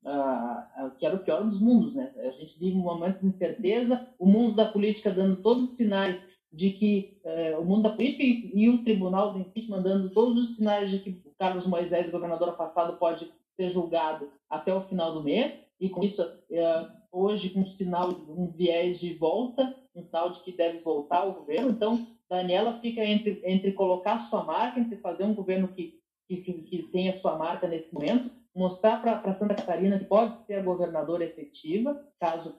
[0.05, 2.12] Uh, que era o pior dos mundos, né?
[2.16, 6.20] A gente vive um momento de incerteza, o mundo da política dando todos os sinais
[6.53, 10.51] de que eh, o mundo da política e, e, o tribunal do impeachment dando todos
[10.51, 15.14] os sinais de que o Carlos Moisés, governador afastado, pode ser julgado até o final
[15.14, 16.20] do mês, e com isso,
[16.51, 21.18] eh, hoje, com um sinal, um viés de volta, um sinal de que deve voltar
[21.18, 21.70] ao governo.
[21.70, 26.83] Então, Daniela fica entre, entre colocar sua marca, entre fazer um governo que, que, que
[26.85, 32.03] tenha sua marca nesse momento, mostrar para Santa Catarina que pode ser a governadora efetiva,
[32.18, 32.55] caso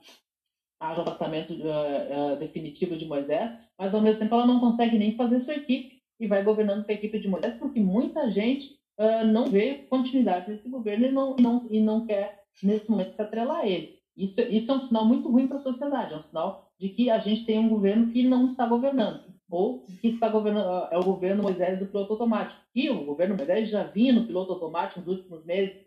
[0.80, 4.98] haja o afastamento uh, uh, definitivo de Moisés, mas ao mesmo tempo ela não consegue
[4.98, 8.78] nem fazer sua equipe e vai governando com a equipe de Moisés, porque muita gente
[9.00, 13.22] uh, não vê continuidade desse governo e não, não, e não quer, nesse momento, se
[13.22, 14.03] atrelar a ele.
[14.16, 17.10] Isso, isso é um sinal muito ruim para a sociedade, é um sinal de que
[17.10, 21.04] a gente tem um governo que não está governando, ou que está governando, é o
[21.04, 22.60] governo Moisés do piloto automático.
[22.76, 25.84] E o governo Moisés já vinha no piloto automático nos últimos meses,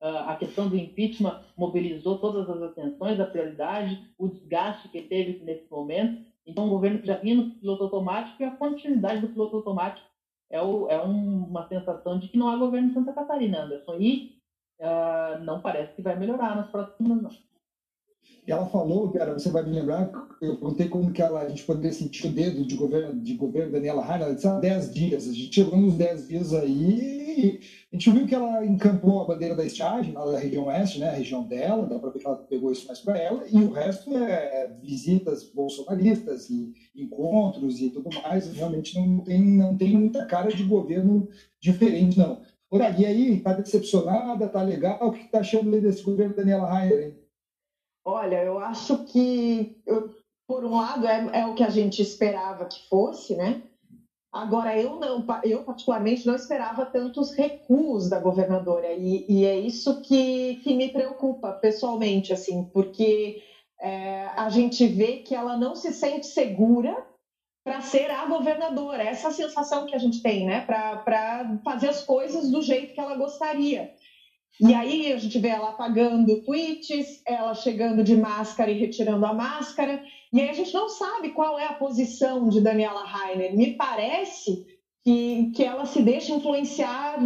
[0.00, 5.70] a questão do impeachment mobilizou todas as atenções, a prioridade, o desgaste que teve nesse
[5.70, 6.24] momento.
[6.46, 10.06] Então, o governo que já vinha no piloto automático e a continuidade do piloto automático
[10.50, 13.96] é, o, é um, uma sensação de que não há governo em Santa Catarina, Anderson.
[13.98, 14.38] E
[14.80, 17.45] uh, não parece que vai melhorar nas próximas,
[18.46, 18.56] não.
[18.56, 20.10] Ela falou, cara, você vai me lembrar,
[20.40, 23.72] eu perguntei como que ela, a gente poderia sentir o dedo de governo, de governo
[23.72, 27.60] Daniela Rainer, ela disse, ah, 10 dias, a gente chegou nos 10 dias aí,
[27.92, 31.08] a gente viu que ela encampou a bandeira da estiagem, lá da região oeste, né,
[31.08, 33.72] a região dela, dá para ver que ela pegou isso mais para ela, e o
[33.72, 40.24] resto é visitas bolsonaristas e encontros e tudo mais, realmente não tem, não tem muita
[40.24, 41.28] cara de governo
[41.60, 42.40] diferente, não.
[42.68, 47.06] Por aí, aí, tá decepcionada, tá legal, o que tá achando desse governo Daniela Rainer,
[47.06, 47.25] hein?
[48.08, 50.14] Olha, eu acho que, eu,
[50.46, 53.60] por um lado, é, é, o que a gente esperava que fosse, né?
[54.32, 60.02] Agora, eu não, eu particularmente não esperava tantos recuos da governadora, e, e é isso
[60.02, 63.42] que, que me preocupa pessoalmente, assim, porque
[63.80, 67.04] é, a gente vê que ela não se sente segura
[67.64, 69.02] para ser a governadora.
[69.02, 70.60] Essa sensação que a gente tem, né?
[70.60, 73.92] Para fazer as coisas do jeito que ela gostaria.
[74.60, 79.34] E aí a gente vê ela apagando tweets, ela chegando de máscara e retirando a
[79.34, 83.54] máscara, e aí a gente não sabe qual é a posição de Daniela Rainer.
[83.54, 84.64] Me parece
[85.04, 87.18] que, que ela se deixa influenciar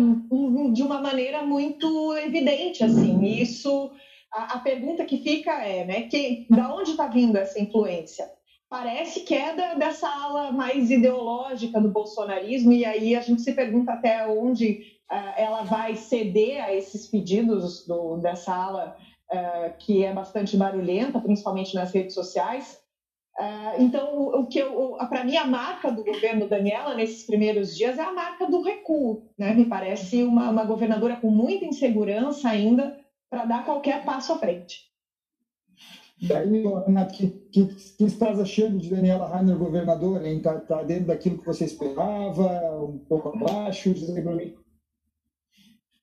[0.72, 3.24] de uma maneira muito evidente, assim.
[3.24, 3.92] Isso,
[4.33, 8.28] a, a pergunta que fica é, né, que, da onde está vindo essa influência?
[8.68, 13.52] Parece que é da, dessa ala mais ideológica do bolsonarismo, e aí a gente se
[13.52, 14.99] pergunta até onde
[15.37, 18.96] ela vai ceder a esses pedidos do, dessa ala
[19.31, 22.79] uh, que é bastante barulhenta, principalmente nas redes sociais.
[23.38, 24.62] Uh, então, o, que
[25.09, 29.31] para mim a marca do governo Daniela nesses primeiros dias é a marca do recuo,
[29.38, 29.55] né?
[29.55, 32.99] Me parece uma, uma governadora com muita insegurança ainda
[33.31, 34.90] para dar qualquer passo à frente.
[36.23, 40.29] Daí, Renato, que, que, que estás achando de Daniela Rainer governadora?
[40.29, 42.85] Está tá dentro daquilo que você esperava?
[42.85, 43.94] Um pouco abaixo?
[43.94, 44.11] Diz.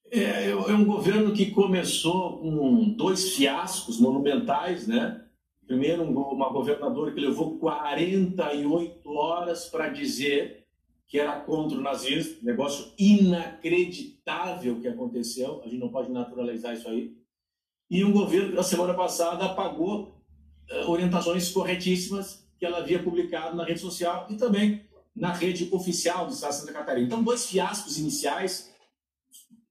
[0.09, 5.23] É, é um governo que começou com dois fiascos monumentais, né?
[5.65, 10.65] Primeiro, uma governadora que levou 48 horas para dizer
[11.07, 16.87] que era contra o nazismo, negócio inacreditável que aconteceu, a gente não pode naturalizar isso
[16.87, 17.15] aí.
[17.89, 20.21] E um governo que na semana passada apagou
[20.69, 24.81] uh, orientações corretíssimas que ela havia publicado na rede social e também
[25.15, 27.07] na rede oficial do Estado de Santa Catarina.
[27.07, 28.73] Então, dois fiascos iniciais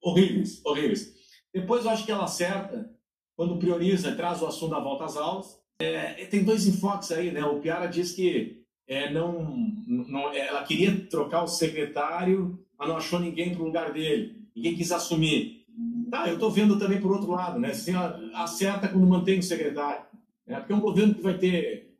[0.07, 1.15] horríveis, horríveis.
[1.53, 2.91] Depois eu acho que ela acerta
[3.35, 5.59] quando prioriza, traz o assunto da volta às aulas.
[5.79, 7.45] É, tem dois enfoques aí, né?
[7.45, 9.45] O Piara diz que é, não,
[9.87, 14.43] não, ela queria trocar o secretário, mas não achou ninguém para o lugar dele.
[14.55, 15.67] Ninguém quis assumir.
[16.11, 17.71] Tá, eu estou vendo também por outro lado, né?
[17.71, 17.93] Assim,
[18.35, 20.05] acerta quando mantém o secretário.
[20.47, 20.59] Né?
[20.59, 21.95] Porque é um governo que vai ter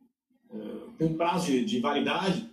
[0.49, 2.49] uh, um prazo de, de validade,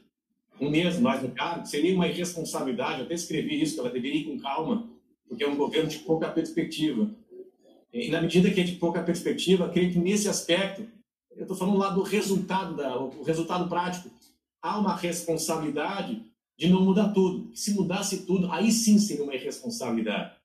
[0.60, 2.98] um mês mais no cargo, seria uma irresponsabilidade.
[2.98, 4.93] Eu até escrevi isso, que ela deveria ir com calma
[5.34, 7.10] porque é um governo de pouca perspectiva.
[7.92, 10.86] E na medida que é de pouca perspectiva, creio que nesse aspecto,
[11.36, 14.08] eu estou falando lá do resultado, da, o resultado prático,
[14.62, 16.22] há uma responsabilidade
[16.56, 17.54] de não mudar tudo.
[17.54, 20.36] Se mudasse tudo, aí sim seria uma irresponsabilidade.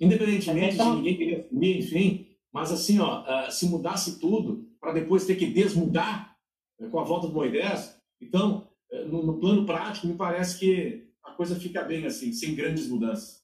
[0.00, 5.26] Independentemente de ninguém querer assumir, enfim, mas assim, ó, ah, se mudasse tudo para depois
[5.26, 6.34] ter que desmudar
[6.80, 11.04] né, com a volta do Moisés, então, eh, no, no plano prático, me parece que
[11.22, 13.43] a coisa fica bem assim, sem grandes mudanças.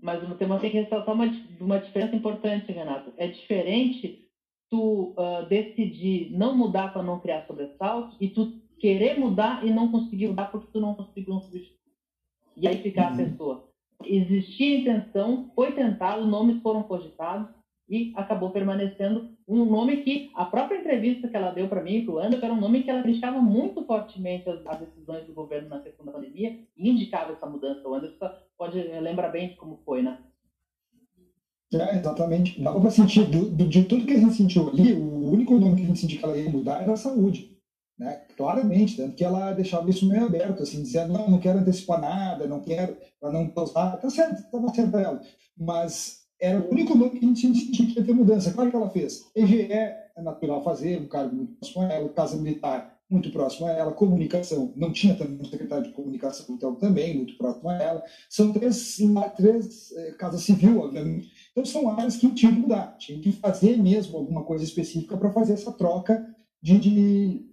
[0.00, 1.26] Mas tema tem que ressaltar uma,
[1.60, 3.12] uma diferença importante, Renato.
[3.16, 4.26] É diferente
[4.70, 9.90] tu uh, decidir não mudar para não criar sobressalto e tu querer mudar e não
[9.90, 11.76] conseguir mudar porque tu não conseguiu um substituto.
[12.56, 13.14] E aí ficar uhum.
[13.14, 13.68] a pessoa.
[14.04, 17.48] Existia intenção, foi tentado, nomes foram cogitados,
[17.88, 22.14] e acabou permanecendo um nome que a própria entrevista que ela deu para mim para
[22.14, 25.68] o Anderson era um nome que ela deixava muito fortemente as, as, decisões do governo
[25.68, 27.86] na questão da pandemia e indicava essa mudança.
[27.88, 30.18] O Anderson pode lembrar bem como foi, né?
[31.72, 32.60] É, exatamente.
[32.60, 35.82] Dava para sentir, do, de tudo que a gente sentiu ali, o único nome que
[35.82, 37.56] a gente sentia que ela ia mudar era a saúde.
[37.98, 38.22] Né?
[38.36, 42.46] Claramente, tanto que ela deixava isso meio aberto, assim, dizendo, não, não quero antecipar nada,
[42.46, 45.20] não quero, para não causar, tá certo, estava certo ela.
[45.56, 48.52] Mas era o único nome que a gente sentia que ter mudança.
[48.52, 49.30] Claro que ela fez.
[49.34, 53.70] EGE é natural fazer, um cargo muito próximo a ela, Casa Militar muito próximo a
[53.70, 58.04] ela, comunicação, não tinha também um secretário de comunicação, então também muito próximo a ela.
[58.28, 58.98] São três,
[59.36, 61.30] três é, Casa Civil, obviamente.
[61.52, 65.32] Então são áreas que tinham que mudar, tinha que fazer mesmo alguma coisa específica para
[65.32, 66.26] fazer essa troca
[66.60, 67.46] de, de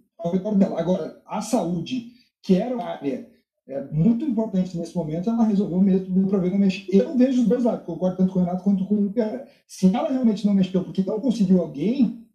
[0.56, 0.80] dela.
[0.80, 2.12] Agora, a saúde,
[2.42, 3.30] que era uma área
[3.66, 6.86] é, muito importante nesse momento, ela resolveu mesmo o problema mexer.
[6.94, 9.44] Eu vejo os dois lados, concordo tanto com o Renato quanto com o Pierre.
[9.66, 12.26] Se ela realmente não mexeu porque não conseguiu alguém,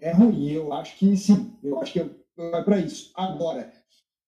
[0.00, 0.50] é ruim.
[0.50, 2.04] Eu acho que sim, eu acho que
[2.36, 3.12] vai para isso.
[3.14, 3.70] Agora,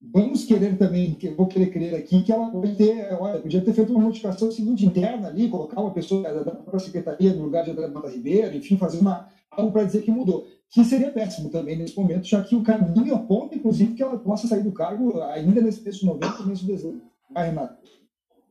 [0.00, 3.72] vamos querer também, que vou querer crer aqui, que ela pode ter, olha, podia ter
[3.72, 7.72] feito uma modificação seguinte interna ali, colocar uma pessoa da própria secretaria no lugar de
[7.72, 11.76] André Mata Ribeiro, enfim, fazer uma, algo para dizer que mudou que seria péssimo também
[11.76, 15.60] nesse momento, já que o caminho aponta, inclusive, que ela possa sair do cargo ainda
[15.60, 17.02] nesse mês de novembro, mês de dezembro.
[17.30, 17.76] Vai, Renato.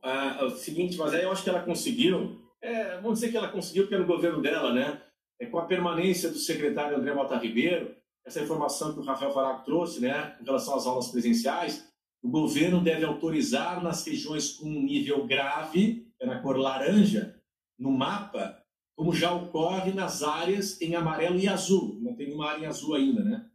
[0.02, 3.48] Ah, o seguinte, mas aí eu acho que ela conseguiu, é, vamos dizer que ela
[3.48, 5.00] conseguiu pelo governo dela, né?
[5.40, 7.94] É, com a permanência do secretário André Mota Ribeiro,
[8.24, 11.86] essa informação que o Rafael Faraco trouxe, né, com relação às aulas presenciais,
[12.22, 17.36] o governo deve autorizar nas regiões com nível grave, é na cor laranja,
[17.78, 18.55] no mapa,
[18.96, 21.98] como já ocorre nas áreas em amarelo e azul.
[22.00, 23.46] Não tem nenhuma área em azul ainda, né?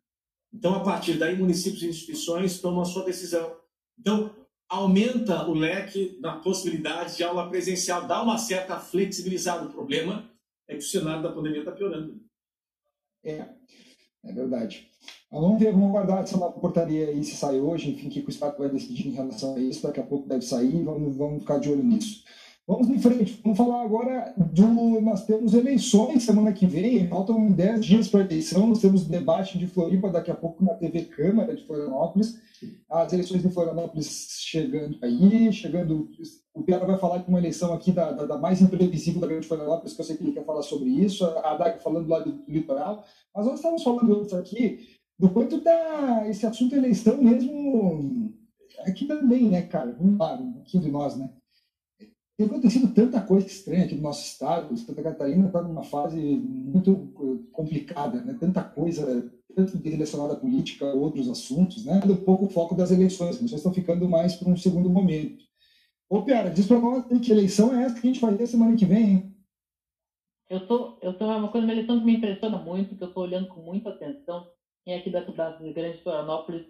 [0.53, 3.57] Então, a partir daí, municípios e instituições tomam a sua decisão.
[3.99, 4.35] Então,
[4.69, 9.65] aumenta o leque na possibilidade de aula presencial, dá uma certa flexibilizada.
[9.65, 10.29] O problema
[10.67, 12.21] é que o cenário da pandemia está piorando.
[13.23, 13.47] É,
[14.23, 14.89] é verdade.
[15.31, 18.29] Vamos ver, vamos aguardar essa nova portaria aí, se sai hoje, enfim, o que o
[18.29, 19.81] Estado vai decidir em relação a isso.
[19.81, 22.23] Daqui a pouco deve sair, vamos, vamos ficar de olho nisso.
[22.72, 25.01] Vamos em frente, vamos falar agora do.
[25.01, 28.65] Nós temos eleições semana que vem, faltam 10 dias para a eleição.
[28.65, 32.39] Nós temos debate de Floripa daqui a pouco na TV Câmara de Florianópolis.
[32.89, 36.07] As eleições de Florianópolis chegando aí, chegando.
[36.53, 39.47] O Piara vai falar de uma eleição aqui da, da, da, mais imprevisível da Grande
[39.47, 41.26] Florianópolis, que eu sei que ele quer falar sobre isso.
[41.26, 43.03] A Dag falando lá do, do litoral.
[43.36, 44.80] Mas nós estamos falando aqui
[45.19, 48.34] do quanto está esse assunto eleição mesmo
[48.86, 49.93] aqui também, né, cara?
[49.99, 51.30] Vamos lá, aqui de nós, né?
[52.41, 54.75] Tem acontecido tanta coisa estranha aqui no nosso estado.
[54.75, 58.35] Santa Catarina está numa fase muito complicada, né?
[58.39, 62.01] tanta coisa, tanto relacionada à política, outros assuntos, né?
[62.03, 63.31] Um pouco o foco das eleições.
[63.31, 65.43] As eleições estão ficando mais para um segundo momento.
[66.09, 68.75] Ô, Piara, diz para nós que eleição é essa que a gente vai ter semana
[68.75, 69.35] que vem, hein?
[70.49, 73.07] Eu tô, eu tô, é uma coisa, uma eleição que me impressiona muito, que eu
[73.07, 74.47] estou olhando com muita atenção.
[74.83, 76.65] Quem é aqui da, da Grande Florianópolis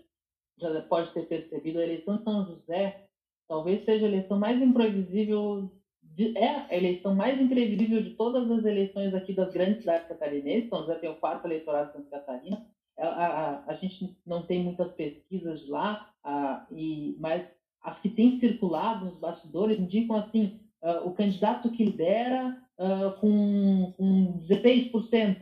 [0.59, 3.07] já pode ter percebido, a eleição de São José
[3.51, 5.69] Talvez seja a eleição mais imprevisível,
[6.01, 10.67] de, é a eleição mais imprevisível de todas as eleições aqui das grandes cidades catarinenses.
[10.67, 12.65] Então, já tem o quarto eleitorado de Santa Catarina.
[12.97, 17.45] A, a, a, gente não tem muitas pesquisas lá, a, e, mas
[17.83, 23.93] as que têm circulado nos bastidores indicam assim: uh, o candidato que lidera uh, com,
[23.97, 25.35] com 16%,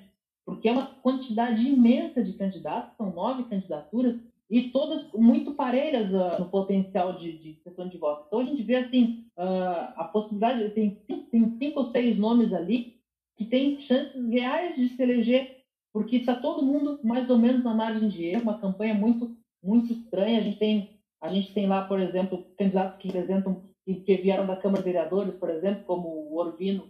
[0.44, 4.16] porque é uma quantidade imensa de candidatos, são nove candidaturas,
[4.50, 8.26] e todas muito parelhas uh, no potencial de, de questão de voto.
[8.28, 13.00] Então a gente vê assim uh, a possibilidade tem, tem cinco ou seis nomes ali
[13.38, 17.74] que tem chances reais de se eleger, porque está todo mundo mais ou menos na
[17.74, 20.40] margem de erro, uma campanha muito muito estranha.
[20.40, 23.62] A gente tem a gente tem lá, por exemplo, candidatos que representam
[24.06, 26.88] que vieram da Câmara de Vereadores, por exemplo, como o Orvino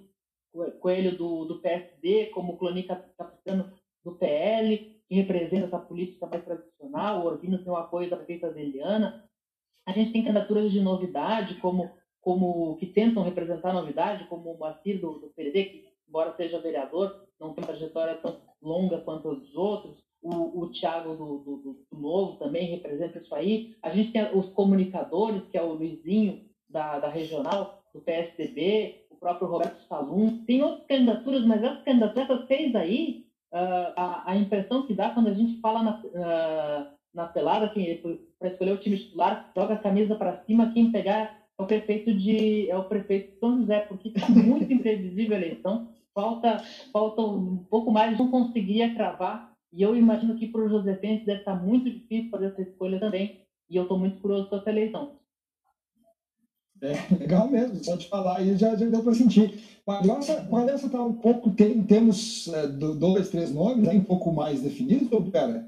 [0.80, 3.72] Coelho do, do PSD, como o Cloni Capitano
[4.03, 8.53] do PL, que representa essa política mais tradicional, o Orbino tem o apoio da prefeita
[8.53, 9.26] Zeliana.
[9.88, 11.89] A gente tem candidaturas de novidade, como,
[12.22, 17.55] como que tentam representar novidade, como o Moacir do, do que, embora seja vereador, não
[17.55, 19.97] tem trajetória tão longa quanto os outros.
[20.22, 23.76] O, o Tiago do, do, do, Novo também representa isso aí.
[23.82, 29.16] A gente tem os comunicadores, que é o Luizinho da, da regional, do PSDB, o
[29.16, 30.43] próprio Roberto Salum.
[30.45, 35.09] Tem outras candidaturas, mas essas candidaturas, essas seis aí, uh, a, a, impressão que dá
[35.09, 38.01] quando a gente fala na, uh, na pelada, assim,
[38.37, 42.13] para escolher o time titular, joga a camisa para cima, quem pegar é o prefeito
[42.13, 45.89] de é o prefeito São José, porque está muito imprevisível a eleição.
[46.13, 46.57] Falta,
[46.91, 49.51] falta um pouco mais, não conseguia cravar.
[49.71, 52.99] E eu imagino que para o José Pence deve estar muito difícil fazer essa escolha
[52.99, 53.41] também.
[53.69, 55.18] E eu estou muito curioso com essa eleição.
[56.82, 59.80] É, legal mesmo, só de falar aí já, já deu para sentir.
[59.86, 65.11] Palhoça, está um pouco, tem, temos é, dois, três nomes, né, um pouco mais definidos,
[65.11, 65.67] ou pera?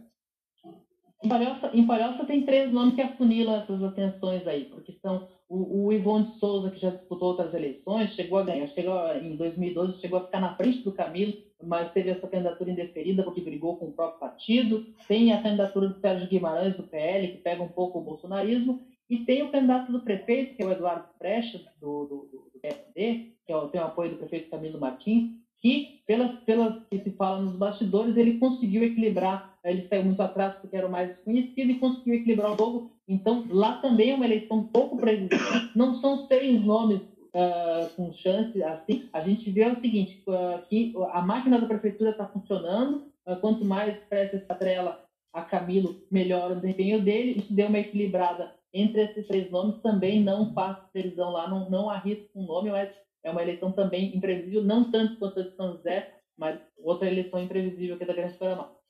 [1.23, 5.85] Em Palhoça, em Palhoça tem três nomes que afunilam essas atenções aí, porque são o,
[5.85, 10.19] o Ivone Souza, que já disputou outras eleições, chegou a ganhar, chegou em 2012, chegou
[10.19, 13.91] a ficar na frente do Camilo, mas teve essa candidatura indeferida porque brigou com o
[13.91, 14.85] próprio partido.
[15.07, 18.79] Tem a candidatura do Sérgio Guimarães, do PL, que pega um pouco o bolsonarismo.
[19.11, 23.33] E tem o candidato do prefeito, que é o Eduardo Prestes, do, do, do PSD,
[23.45, 25.31] que é tem o apoio do prefeito Camilo Martins,
[25.61, 30.55] que, pelas, pelas que se fala nos bastidores, ele conseguiu equilibrar, ele saiu muito atrás
[30.61, 32.91] porque era o mais desconhecido e conseguiu equilibrar o jogo.
[33.05, 35.37] Então, lá também é uma eleição pouco previsível.
[35.75, 39.09] Não são seis nomes uh, com chance assim.
[39.11, 43.65] A gente vê o seguinte, uh, que a máquina da prefeitura está funcionando, uh, quanto
[43.65, 45.03] mais presta essa trela
[45.33, 47.39] a Camilo, melhor o desempenho dele.
[47.39, 49.81] Isso deu uma equilibrada entre esses três nomes.
[49.81, 52.89] Também não faço previsão lá, não, não arrisco um nome, mas
[53.23, 57.41] é uma eleição também imprevisível, não tanto quanto a de São José, mas outra eleição
[57.41, 58.81] imprevisível que é da Grande Florianópolis.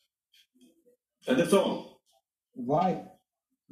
[1.27, 1.97] Anderson.
[2.55, 3.09] Vai.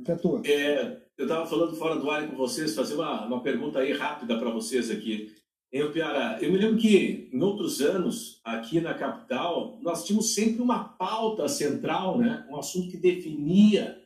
[0.07, 0.41] É tua.
[0.45, 4.37] É, eu estava falando fora do ar com vocês, fazer uma, uma pergunta aí rápida
[4.37, 5.35] para vocês aqui.
[5.71, 10.61] Eu, Piara, eu me lembro que em outros anos, aqui na capital, nós tínhamos sempre
[10.61, 12.47] uma pauta central, né?
[12.49, 14.01] um assunto que definia,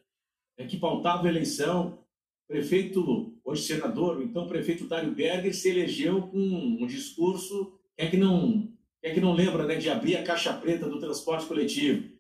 [0.57, 0.65] né?
[0.65, 1.99] que pautava a eleição
[2.47, 8.69] prefeito, hoje senador, então prefeito Dário Berger se elegeu com um discurso, é que não,
[9.01, 12.11] é que não lembra né, de abrir a caixa preta do transporte coletivo?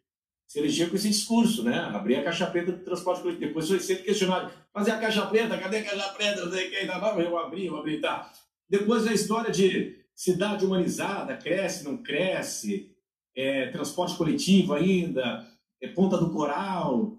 [0.47, 1.79] Se elegeu com esse discurso, né?
[1.79, 3.47] Abrir a caixa preta do transporte coletivo.
[3.47, 5.57] Depois foi sempre questionado, mas a caixa preta?
[5.57, 6.45] Cadê a caixa preta?
[6.45, 8.31] Não sei quem, não, eu abri, eu abri, tá.
[8.69, 12.91] Depois a história de cidade humanizada, cresce, não cresce,
[13.35, 15.47] é, transporte coletivo ainda,
[15.81, 17.17] é, Ponta do Coral,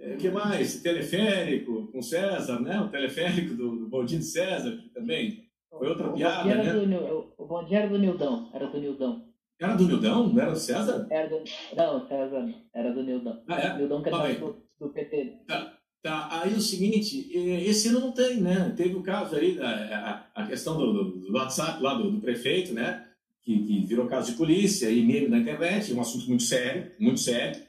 [0.00, 0.80] o é, que mais?
[0.80, 2.80] Teleférico com César, né?
[2.80, 6.72] O teleférico do, do de César, também foi outra o piada, né?
[6.72, 9.24] Do, o Bondinho era do Nildão, era do Nildão.
[9.60, 10.32] Era do Nildão?
[10.32, 11.06] Não era do César?
[11.10, 11.44] Era do,
[11.76, 13.42] não, César era do Nildão.
[13.46, 13.76] Ah, é?
[13.76, 15.36] Nildão que era do, do PT.
[15.46, 15.76] Tá.
[16.02, 18.72] Tá, aí o seguinte, esse ano não tem, né?
[18.74, 22.72] Teve o caso aí, a, a questão do, do, do, WhatsApp lá do, do prefeito,
[22.72, 23.06] né?
[23.42, 27.20] Que, que, virou caso de polícia e meme na internet, um assunto muito sério, muito
[27.20, 27.62] sério,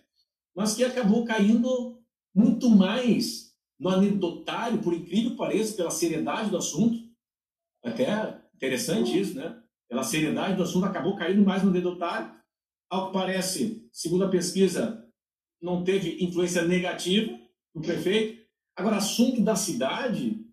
[0.56, 2.01] mas que acabou caindo
[2.34, 6.98] muito mais no anedotário, por incrível que pareça, pela seriedade do assunto.
[7.84, 9.60] Até interessante isso, né?
[9.90, 12.32] Pela seriedade do assunto, acabou caindo mais no anedotário.
[12.90, 15.04] Ao que parece, segundo a pesquisa,
[15.62, 17.38] não teve influência negativa
[17.74, 18.42] no prefeito.
[18.76, 20.46] Agora, assunto da cidade,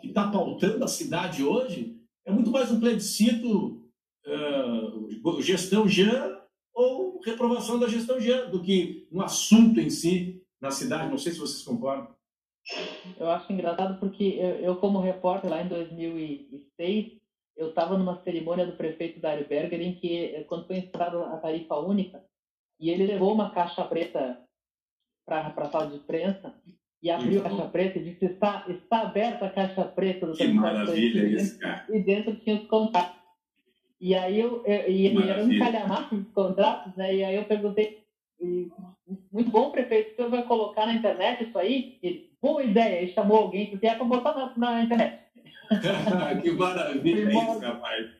[0.00, 3.88] que está pautando a cidade hoje, é muito mais um plebiscito
[4.26, 6.36] uh, gestão Jean
[6.74, 11.10] ou reprovação da gestão Jean do que um assunto em si na cidade.
[11.10, 12.08] Não sei se vocês concordam.
[13.18, 17.20] Eu acho engraçado porque eu, eu como repórter lá em 2006,
[17.56, 21.74] eu estava numa cerimônia do prefeito Dário Berger em que, quando foi instalada a tarifa
[21.74, 22.24] única,
[22.78, 24.40] e ele levou uma caixa preta
[25.26, 26.54] para a sala de imprensa
[27.02, 30.46] e abriu a caixa preta e disse: está, está aberta a caixa preta do Que
[30.48, 31.84] maravilha isso, cara.
[31.90, 33.20] E dentro tinha os contratos.
[34.00, 37.14] E aí eu, eu e ele era um calhamaço de contratos, né?
[37.14, 38.01] E aí eu perguntei
[39.32, 42.30] muito bom, prefeito, senhor vai colocar na internet isso aí?
[42.40, 45.22] Boa ideia, ele chamou alguém, porque é para botar na, na internet.
[46.42, 48.10] que maravilha Primórdios, isso, rapaz.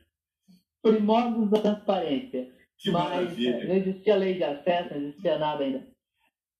[0.81, 2.49] Primórdios da transparência.
[2.77, 3.67] Que Mas maravilha.
[3.67, 5.87] não existia lei de acesso, não existia nada ainda.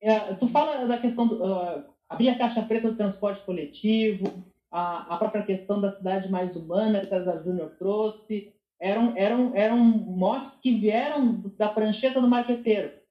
[0.02, 5.14] É, tu fala da questão do, uh, abrir a caixa preta do transporte coletivo, a,
[5.14, 10.60] a própria questão da cidade mais humana que César Júnior trouxe, eram, eram, eram motes
[10.62, 13.03] que vieram da prancheta do marqueteiro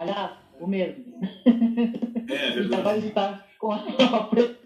[0.00, 1.04] Aliás, o mesmo.
[1.46, 1.84] É,
[2.54, 2.82] verdade.
[2.82, 3.78] vai estar com a
[4.08, 4.56] própria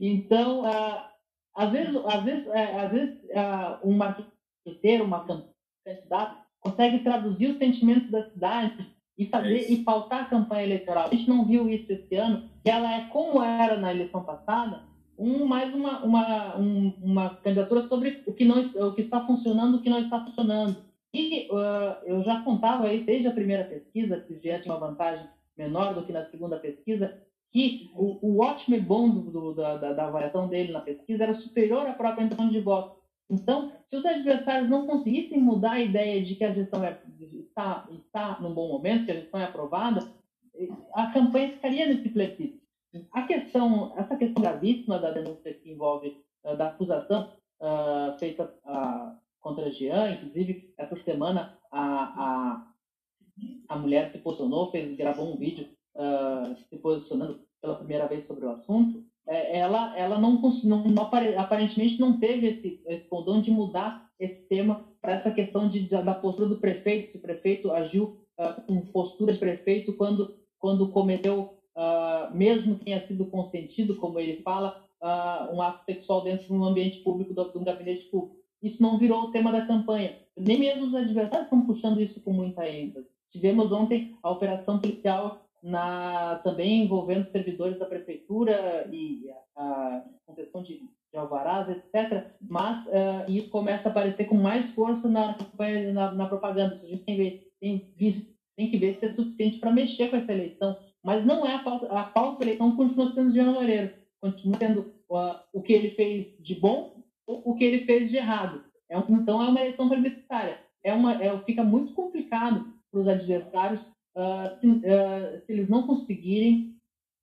[0.00, 1.10] Então, ah,
[1.54, 5.26] às vezes, às vezes, é, às vezes ah, um marqueteiro, uma
[5.84, 8.86] candidato, consegue traduzir os sentimentos da cidade
[9.18, 11.06] e fazer é e pautar a campanha eleitoral.
[11.06, 14.82] A gente não viu isso esse ano, que ela é como era na eleição passada,
[15.18, 19.76] um, mais uma, uma, um, uma candidatura sobre o que, não, o que está funcionando
[19.76, 20.84] e o que não está funcionando.
[21.14, 25.26] E uh, eu já contava aí desde a primeira pesquisa, que já tinha uma vantagem
[25.56, 27.16] menor do que na segunda pesquisa,
[27.50, 31.34] que o, o ótimo e bom do, do, da, da, avaliação dele na pesquisa era
[31.40, 32.96] superior à própria intenção de voto.
[33.30, 37.88] Então, se os adversários não conseguissem mudar a ideia de que a gestão é, está,
[37.90, 40.06] está num bom momento, que a gestão é aprovada,
[40.92, 42.60] a campanha ficaria nesse plebiscito.
[43.12, 46.16] A questão, essa questão gravíssima da denúncia que envolve,
[46.56, 48.54] da acusação uh, feita
[49.46, 52.66] contra a Jean, inclusive essa semana a, a,
[53.68, 58.44] a mulher se posicionou, fez, gravou um vídeo uh, se posicionando pela primeira vez sobre
[58.44, 59.04] o assunto.
[59.28, 61.02] é, ela, ela não, não, não,
[61.38, 66.14] aparentemente não teve esse, esse condão de mudar esse tema para essa questão de, da
[66.14, 71.56] postura do prefeito, se o prefeito agiu uh, com postura de prefeito quando, quando cometeu,
[71.76, 76.52] uh, mesmo que tenha sido consentido, como ele fala, uh, um ato sexual dentro de
[76.52, 78.44] um ambiente público, de um gabinete público.
[78.62, 80.16] Isso não virou o tema da campanha.
[80.36, 83.06] Nem mesmo os adversários estão puxando isso com muita ênfase.
[83.32, 90.04] Tivemos ontem a operação policial na, também envolvendo servidores da prefeitura e a,
[90.34, 90.80] questão de,
[91.12, 92.26] de alvarás, etc.
[92.40, 96.80] Mas uh, isso começa a aparecer com mais força na campanha, na, na propaganda.
[96.82, 100.76] A gente tem, tem, que ver se é suficiente para mexer com essa eleição.
[101.02, 104.80] Mas não é a pauta, a pauta da eleição continua sendo Jean Moreira, continua sendo
[105.10, 106.95] uh, o que ele fez de bom
[107.26, 108.64] o que ele fez de errado.
[108.88, 110.58] É então é uma eleição plebiscitária.
[110.84, 113.80] É uma, é, fica muito complicado para os adversários
[114.16, 116.76] uh, se, uh, se, eles não conseguirem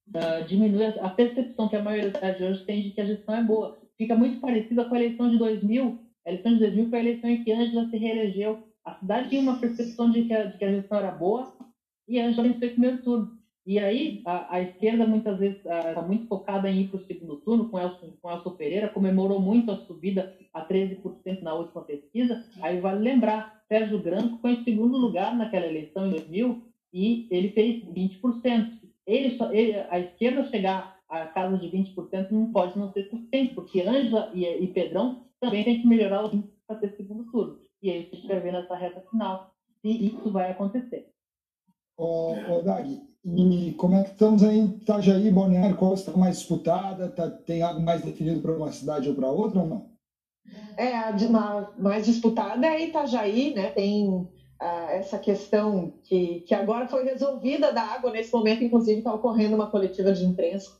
[0.09, 3.79] uh, diminuir a percepção que a maioria hoje tem de que a gestão é boa.
[3.97, 5.99] Fica muito parecida com a eleição de 2000.
[6.25, 8.67] A eleição de 2000 foi a eleição em que Angela se reelegeu.
[8.83, 11.55] A cidade tinha uma percepção de que a, de que a gestão era boa
[12.07, 13.42] e Angela venceu o primeiro turno.
[13.65, 17.37] E aí, a, a esquerda muitas vezes está muito focada em ir para o segundo
[17.37, 22.45] turno, com Elson, com Elson Pereira, comemorou muito a subida a 13% na última pesquisa.
[22.61, 26.61] Aí vale lembrar, Sérgio Branco foi em segundo lugar naquela eleição em 2000
[26.93, 28.79] e ele fez 20%.
[29.07, 33.53] Ele, só, ele, a esquerda chegar a casa de 20% não pode não ser suficiente,
[33.53, 37.59] porque Ângela e, e Pedrão também tem que melhorar o para ter segundo turno.
[37.81, 41.09] E aí você vai ver nessa reta final se isso vai acontecer.
[41.97, 42.61] Ô, ô
[43.25, 45.77] e como é que estamos aí em Itajaí, Balneário?
[45.77, 47.09] Qual está mais disputada?
[47.09, 49.93] Tá, tem algo mais definido para uma cidade ou para outra ou não?
[50.77, 51.15] É, a
[51.77, 53.69] mais disputada é Itajaí, né?
[53.71, 54.27] Tem
[54.93, 59.69] essa questão que, que agora foi resolvida da água, nesse momento, inclusive, está ocorrendo uma
[59.69, 60.71] coletiva de imprensa,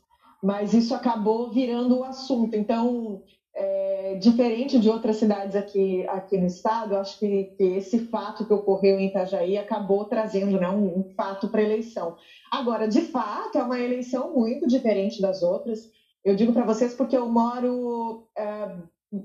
[0.42, 2.56] mas isso acabou virando o assunto.
[2.56, 3.22] Então,
[3.56, 8.52] é, diferente de outras cidades aqui, aqui no estado, acho que, que, esse fato que
[8.52, 12.16] ocorreu em Itajaí acabou trazendo né, um, um fato para a eleição.
[12.50, 15.88] Agora, de fato, é uma eleição muito diferente das outras.
[16.24, 18.76] Eu digo para vocês porque eu moro é,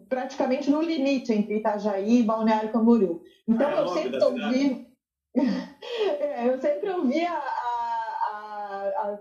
[0.07, 3.21] praticamente no limite entre Itajaí e Balneário Camboriú.
[3.47, 4.87] Então ah, é eu sempre ouvi,
[6.19, 9.19] é, eu sempre ouvi a, a, a,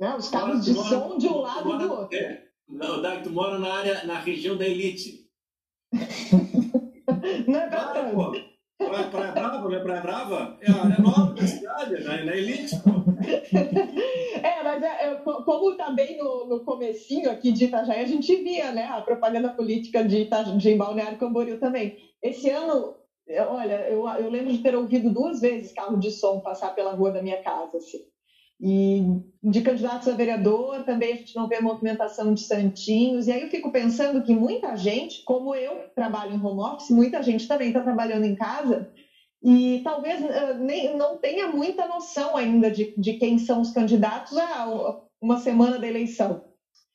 [0.00, 2.18] né, os carros de som de um lado e do outro.
[2.72, 5.28] Não, Dag, tu mora na área, na região da elite.
[7.46, 8.52] não é pra tanto.
[8.78, 10.58] Praia, praia Brava, não é Praia Brava?
[10.62, 12.90] É a área nova da cidade, é na, elite, pô.
[14.42, 18.72] É, mas é, é, como também no, no comecinho aqui de Itajaí, a gente via
[18.72, 21.96] né, a propaganda política de, Ita, de Balneário Camboriú também.
[22.20, 22.96] Esse ano,
[23.48, 27.12] olha, eu, eu lembro de ter ouvido duas vezes carro de som passar pela rua
[27.12, 28.00] da minha casa, assim.
[28.64, 29.02] E
[29.42, 33.26] de candidatos a vereador também a gente não vê movimentação de santinhos.
[33.26, 37.20] E aí eu fico pensando que muita gente, como eu trabalho em home office, muita
[37.24, 38.88] gente também está trabalhando em casa
[39.42, 44.38] e talvez uh, nem, não tenha muita noção ainda de, de quem são os candidatos
[44.38, 46.44] a uma semana da eleição.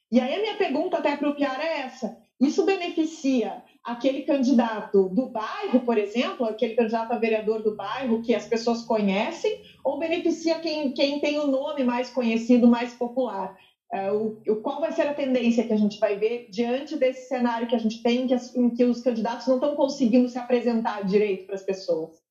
[0.09, 5.07] E aí a minha pergunta até para o Piara é essa: isso beneficia aquele candidato
[5.07, 9.97] do bairro, por exemplo, aquele candidato a vereador do bairro que as pessoas conhecem, ou
[9.97, 13.57] beneficia quem, quem tem o nome mais conhecido, mais popular?
[13.93, 17.69] É, o, qual vai ser a tendência que a gente vai ver diante desse cenário
[17.69, 21.05] que a gente tem, que, as, em que os candidatos não estão conseguindo se apresentar
[21.05, 22.21] direito para as pessoas?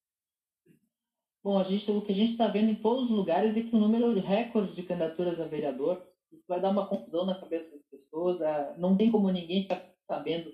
[1.42, 3.78] Bom, gente, o que a gente está vendo em todos os lugares é que o
[3.78, 7.82] número de recordes de candidaturas a vereador isso vai dar uma confusão na cabeça das
[7.90, 8.38] pessoas.
[8.76, 10.52] Não tem como ninguém estar sabendo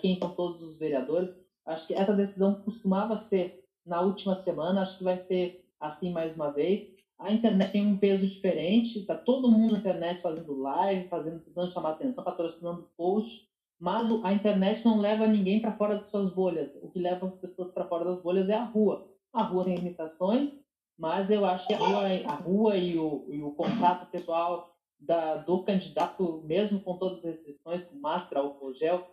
[0.00, 1.30] quem são todos os vereadores.
[1.66, 6.34] Acho que essa decisão costumava ser na última semana, acho que vai ser assim mais
[6.34, 6.88] uma vez.
[7.18, 11.72] A internet tem um peso diferente, está todo mundo na internet fazendo live, fazendo, tentando
[11.72, 13.46] chamar atenção, patrocinando post,
[13.78, 16.70] mas a internet não leva ninguém para fora das suas bolhas.
[16.82, 19.06] O que leva as pessoas para fora das bolhas é a rua.
[19.32, 20.50] A rua tem limitações,
[20.98, 25.36] mas eu acho que a rua, a rua e, o, e o contato pessoal da,
[25.36, 29.06] do candidato, mesmo com todas as restrições, com máscara, álcool gel,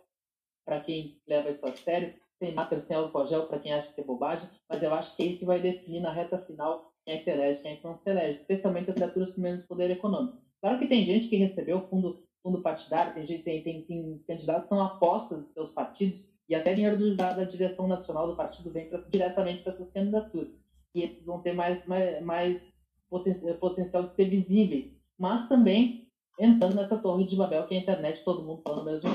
[0.67, 4.01] para quem leva isso a sério, sem máscara, sem álcool gel, para quem acha que
[4.01, 7.15] é bobagem, mas eu acho que é isso que vai definir na reta final quem
[7.15, 9.89] é que elege, quem é que não se elege, especialmente as criaturas com menos poder
[9.89, 10.37] econômico.
[10.59, 14.63] Claro que tem gente que recebeu fundo, fundo partidário, tem, gente, tem, tem, tem candidatos
[14.63, 18.69] que são apostas dos seus partidos, e até dinheiro da, da direção nacional do partido
[18.69, 20.49] vem pra, diretamente para essas candidaturas.
[20.93, 22.61] E esses vão ter mais, mais, mais
[23.09, 24.91] potencial de ser visíveis.
[25.17, 26.07] Mas também
[26.39, 29.09] entrando nessa torre de Babel que é a internet, todo mundo falando mesmo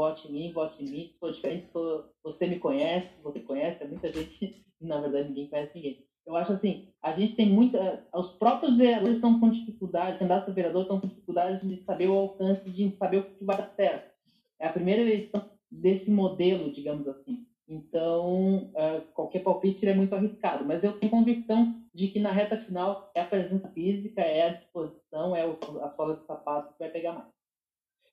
[0.00, 3.86] vote em mim, vote em mim, sou diferente, sou, você me conhece, você conhece, é
[3.86, 6.06] muita gente, na verdade ninguém conhece ninguém.
[6.26, 8.06] Eu acho assim, a gente tem muita.
[8.14, 12.14] Os próprios vereadores estão com dificuldade, candidatos a vereador estão com dificuldade de saber o
[12.14, 14.10] alcance, de saber o que vai dar certo.
[14.58, 17.44] É a primeira eleição desse modelo, digamos assim.
[17.68, 20.64] Então, uh, qualquer palpite é muito arriscado.
[20.64, 24.54] Mas eu tenho convicção de que na reta final é a presença física, é a
[24.54, 27.39] disposição, é a sola de sapato que vai pegar mais.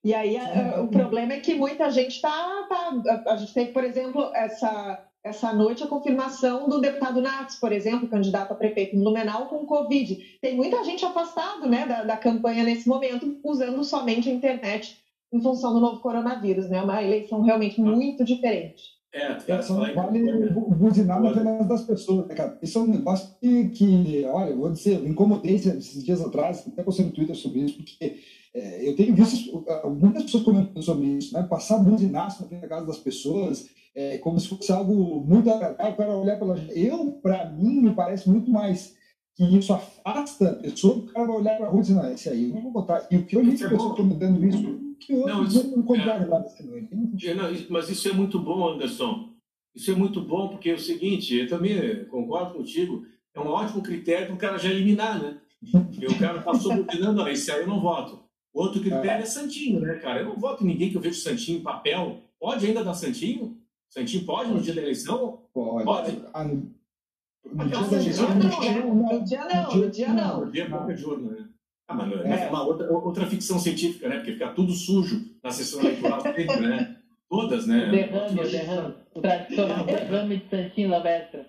[0.04, 2.68] E aí uh, o problema é que muita gente está.
[2.70, 7.72] Tá, a gente tem, por exemplo, essa, essa noite a confirmação do deputado Nats, por
[7.72, 10.18] exemplo, candidato a prefeito em Blumenau com Covid.
[10.42, 14.98] Tem muita gente afastado né, da, da campanha nesse momento, usando somente a internet
[15.34, 16.70] em função do novo coronavírus.
[16.70, 16.82] Né?
[16.82, 18.98] Uma eleição realmente muito diferente.
[19.14, 22.58] É, só não vale buzinar na frente das pessoas, né, cara?
[22.62, 26.68] Isso é um negócio que, que olha, eu vou dizer, eu incomodei esses dias atrás,
[26.68, 28.20] até postei no Twitter sobre isso, porque
[28.58, 29.64] é, eu tenho visto
[30.02, 31.44] muitas pessoas comentando sobre isso, né?
[31.44, 35.94] Passar buzinaço na frente da casa das pessoas, é, como se fosse algo muito agradável
[35.94, 36.80] para olhar pela gente.
[36.80, 38.96] Eu, para mim, me parece muito mais
[39.36, 42.12] que isso afasta a pessoa, o cara vai olhar para a rua e dizer, não,
[42.12, 43.08] esse aí eu não vou botar.
[43.12, 45.84] E o que eu li de é pessoas comentando isso, que outros não, isso, não
[45.84, 49.30] contrário é, lá não, Mas isso é muito bom, Anderson.
[49.76, 53.06] Isso é muito bom, porque é o seguinte, eu também concordo contigo,
[53.36, 55.38] é um ótimo critério para o cara já eliminar, né?
[55.72, 58.27] Porque o cara passou opinando, esse aí eu não voto.
[58.58, 59.22] Outro critério é.
[59.22, 60.22] é Santinho, né, cara?
[60.22, 62.18] Eu não voto em ninguém que eu vejo Santinho em papel.
[62.40, 63.56] Pode ainda dar Santinho?
[63.88, 65.44] Santinho pode no dia da eleição?
[65.54, 65.86] Pode.
[65.86, 66.22] pode.
[66.34, 68.96] Ah, no dia da eleição, no dia não.
[68.96, 70.46] No dia não, no dia não.
[70.46, 71.50] No dia é boca de urna, né?
[71.88, 74.18] Ah, mas é, é uma outra, outra ficção científica, né?
[74.18, 76.98] Porque fica tudo sujo na sessão eleitoral sempre, né?
[77.30, 77.88] Todas, né?
[77.88, 78.96] O derrame, o derrame.
[79.14, 81.48] O tradicional derrame de Santinho Lavestra.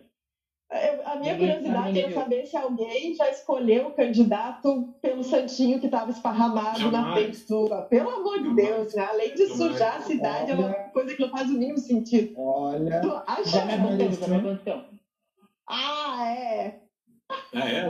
[0.71, 6.11] A minha curiosidade era saber se alguém já escolheu o candidato pelo santinho que estava
[6.11, 7.07] esparramado Jamais.
[7.07, 7.83] na textura.
[7.83, 9.07] Pelo amor de Deus, né?
[9.11, 9.57] Além de Jamais.
[9.57, 10.61] sujar a cidade, Olha.
[10.61, 12.35] é uma coisa que não faz o mínimo sentido.
[12.37, 13.01] Olha.
[13.01, 14.85] Tu acha já me aconteceu, já me aconteceu.
[15.67, 16.81] Ah, é.
[17.55, 17.89] Ah, é,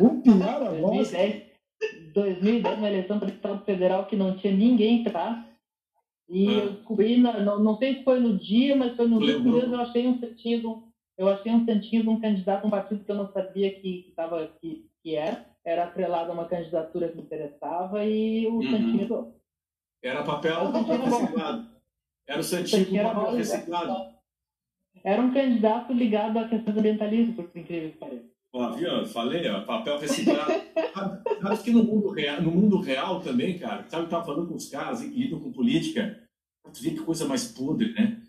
[0.00, 1.42] O pior a 2010,
[2.14, 5.46] 2010, uma eleição para o Estado Federal que não tinha ninguém para
[6.28, 6.52] e ah.
[6.52, 10.06] eu descobri, não, não sei se foi no dia, mas foi no dia eu achei
[10.06, 10.89] um santinho,
[11.20, 14.04] eu achei um santinho de um candidato a um partido que eu não sabia que,
[14.04, 18.54] que, tava, que, que era, era atrelado a uma candidatura que me interessava e o
[18.54, 18.70] uhum.
[18.70, 19.34] santinho
[20.02, 21.68] Era papel, reciclado.
[22.26, 24.14] Era o santinho com papel reciclado.
[25.04, 28.30] Era um candidato ligado à questão ambientalista, por incrível que pareça.
[28.54, 29.04] Ó, viu?
[29.04, 30.52] Falei, ó, papel reciclado.
[31.42, 34.54] sabe, que no mundo, real, no mundo real também, cara, sabe que tava falando com
[34.54, 36.18] os caras que lidam com política,
[36.72, 38.22] tu vê que coisa mais podre, né?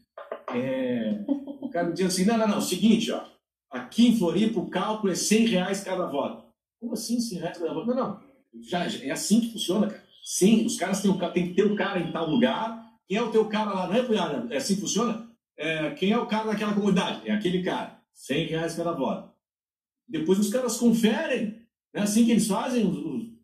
[0.54, 1.24] É,
[1.72, 3.24] o cara me diz assim, não, não, não, seguinte, ó,
[3.70, 6.44] aqui em Floripa o cálculo é 100 reais cada voto.
[6.82, 7.88] Como assim 100 reais cada voto?
[7.88, 8.20] Não, não,
[8.62, 10.04] já, já é assim que funciona, cara.
[10.22, 12.92] Sim, os caras têm, tem que ter o um cara em tal lugar.
[13.08, 15.30] Quem é o teu cara lá, não é, É assim que funciona?
[15.58, 17.28] É, quem é o cara daquela comunidade?
[17.28, 18.00] É aquele cara.
[18.14, 19.32] 100 reais cada voto.
[20.08, 21.62] Depois os caras conferem.
[21.94, 22.02] Né?
[22.02, 22.98] Assim que eles fazem, os,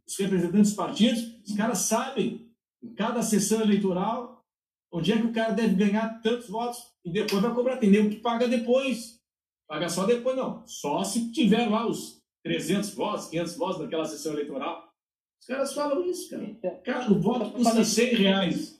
[0.05, 2.51] os representantes dos partidos, os caras sabem,
[2.83, 4.36] em cada sessão eleitoral,
[4.97, 7.77] onde é que o cara deve ganhar tantos votos e depois vai cobrar.
[7.77, 9.21] Tem nego que paga depois.
[9.67, 10.65] Paga só depois, não.
[10.65, 14.87] Só se tiver lá os 300 votos, 500 votos naquela sessão eleitoral.
[15.39, 16.79] Os caras falam isso, cara.
[16.83, 18.77] cara o voto custa 100 reais.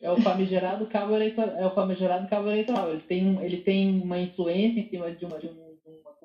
[0.00, 1.56] É o famigerado cabo eleitoral.
[1.56, 2.90] É o famigerado cabo eleitoral.
[2.90, 5.68] Ele tem, ele tem uma influência em cima de uma, de um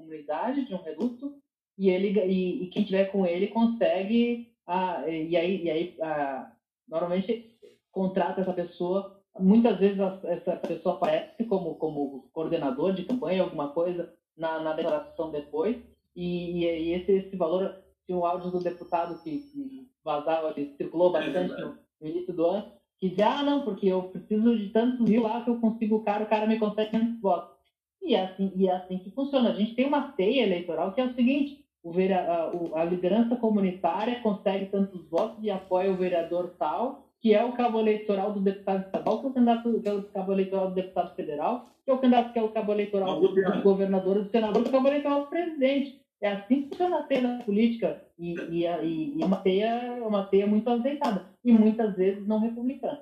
[0.03, 1.35] comunidade, de um reduto,
[1.77, 6.51] e ele e, e quem tiver com ele consegue ah, e aí e aí ah,
[6.87, 7.52] normalmente
[7.93, 9.17] contrata essa pessoa.
[9.39, 15.31] Muitas vezes essa pessoa aparece como como coordenador de campanha alguma coisa na, na declaração
[15.31, 15.77] depois.
[16.13, 17.73] E, e esse, esse valor
[18.05, 22.33] tinha um áudio do deputado que, que vazava que circulou é bastante no, no início
[22.33, 22.71] do ano
[23.03, 26.03] que dizia ah não porque eu preciso de tantos mil lá que eu consigo o
[26.03, 27.53] cara o cara me consegue tantos votos.
[28.01, 29.49] E é assim, e é assim que funciona.
[29.49, 34.21] A gente tem uma teia eleitoral que é o seguinte: o a, a, liderança comunitária
[34.21, 38.85] consegue tantos votos e apoia o vereador tal, que é o cabo eleitoral do deputado
[38.85, 41.93] estadual, que é o candidato que é o cabo eleitoral do deputado federal, que é
[41.93, 44.73] o candidato que é o cabo eleitoral do, do governador, do senador, que é o
[44.73, 46.01] cabo eleitoral do presidente.
[46.21, 50.45] É assim que funciona a teia política e, e, e, é uma teia uma teia
[50.45, 53.01] muito azeitada e muitas vezes não republicana.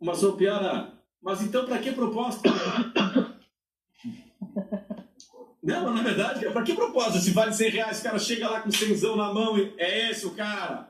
[0.00, 2.48] Mas, ô Piara, mas então para que proposta?
[5.62, 7.18] Não, na verdade, para que propósito?
[7.18, 10.26] Se vale 100 reais, o cara chega lá com 100 na mão e é esse
[10.26, 10.89] o cara.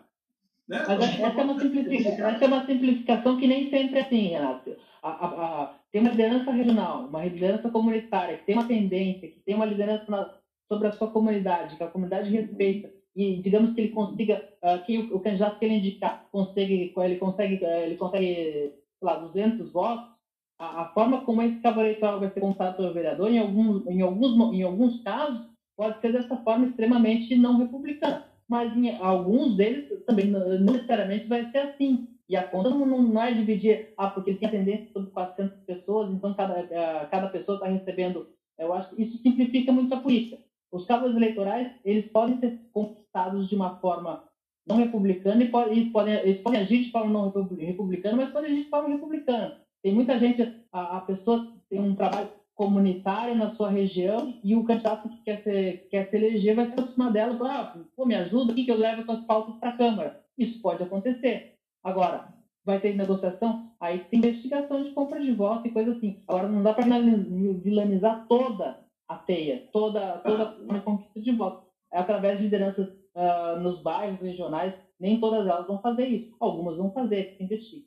[0.71, 0.85] Né?
[0.87, 4.77] Mas essa é, uma simplificação, essa é uma simplificação que nem sempre é assim, Renato.
[5.03, 9.41] A, a, a, tem uma liderança regional, uma liderança comunitária, que tem uma tendência, que
[9.41, 10.33] tem uma liderança na,
[10.69, 14.97] sobre a sua comunidade, que a comunidade respeita, e digamos que ele consiga, uh, que
[14.97, 20.09] o, o, candidato que ele indicar consegue, ele consegue, uh, ele consegue, lá, 200 votos,
[20.57, 24.63] a, forma como esse eleitoral vai ser contado pelo vereador, em alguns, em, alguns, em
[24.63, 28.30] alguns casos, pode ser dessa forma extremamente não republicana.
[28.51, 32.09] Mas em alguns deles também não necessariamente vai ser assim.
[32.29, 36.35] E a conta não, não é dividir, ah, porque tem atendência sobre 400 pessoas, então
[36.35, 38.29] cada, eh, cada pessoa está recebendo.
[38.59, 40.39] Eu acho que isso simplifica muito a política.
[40.73, 44.25] Os cabos eleitorais, eles podem ser conquistados de uma forma
[44.67, 48.65] não republicana e, e podem, eles podem agir de forma não republicana, mas podem agir
[48.65, 49.61] de forma republicana.
[49.81, 50.43] Tem muita gente,
[50.73, 52.29] a, a pessoa tem um trabalho
[52.61, 56.73] comunitário na sua região e o candidato que quer, ser, quer se eleger vai se
[56.73, 59.71] aproximar dela e falar, ah, pô, me ajuda aqui que eu levo as pautas para
[59.71, 60.23] a Câmara.
[60.37, 61.55] Isso pode acontecer.
[61.83, 62.29] Agora,
[62.63, 63.73] vai ter negociação?
[63.81, 66.23] Aí tem investigação de compra de voto e coisa assim.
[66.29, 71.67] Agora, não dá para vilanizar toda a teia, toda, toda a conquista de voto.
[71.91, 76.37] É através de lideranças uh, nos bairros regionais, nem todas elas vão fazer isso.
[76.39, 77.87] Algumas vão fazer, se investiga.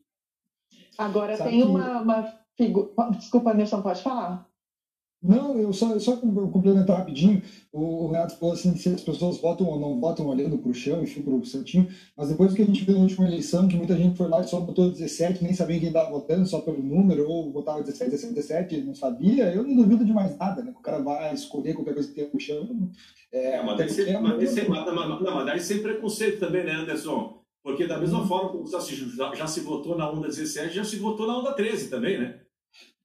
[0.97, 1.67] Agora, Sabe tem que...
[1.67, 2.23] uma, uma
[2.57, 2.89] figura.
[3.11, 4.51] Desculpa, Anderson, pode falar.
[5.23, 7.41] Não, eu só, só complementar rapidinho.
[7.71, 11.01] O Renato falou assim: se as pessoas votam ou não votam olhando para o chão,
[11.01, 11.87] enfim, para o santinho.
[12.17, 14.41] Mas depois do que a gente viu na última eleição, que muita gente foi lá
[14.41, 18.11] e só botou 17, nem sabia quem estava votando, só pelo número, ou botava 17,
[18.11, 20.73] 17, 17, não sabia, eu não duvido de mais nada, né?
[20.73, 22.91] Que o cara vai escolher qualquer coisa que tem no chão.
[23.31, 24.85] É, é mas daí sem, mas, sem, mas,
[25.21, 27.41] não, mas sem preconceito também, né, Anderson?
[27.63, 28.27] Porque da mesma hum.
[28.27, 31.39] forma como já se, já, já se votou na onda 17, já se votou na
[31.39, 32.41] onda 13 também, né?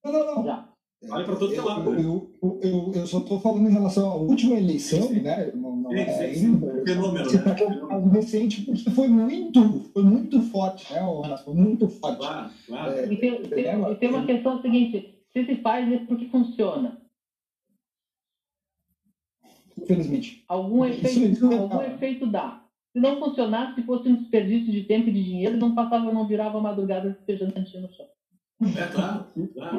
[0.04, 0.44] Não, não, não.
[0.44, 0.68] Já.
[1.02, 1.94] Vale para todo lado.
[1.94, 5.20] É eu, eu, eu, eu, só estou falando em relação à última eleição, sim, sim.
[5.20, 5.52] né?
[5.54, 6.84] Não, não sim, é ainda.
[6.84, 7.54] Fenômeno, né?
[7.54, 11.00] Tá recente, porque foi muito, foi muito forte, né?
[11.44, 12.18] Foi muito forte.
[12.18, 12.92] Claro, claro.
[12.92, 16.26] É, e, tem, tem, é, e tem uma questão seguinte: se se faz, é porque
[16.26, 17.00] funciona.
[19.80, 20.44] Infelizmente.
[20.48, 22.64] Algum efeito, algum efeito dá.
[22.92, 26.26] Se não funcionasse, se fosse um desperdício de tempo e de dinheiro, não passava, não
[26.26, 28.06] virava madrugada despejando cantinho no chão.
[28.60, 29.78] É claro, claro.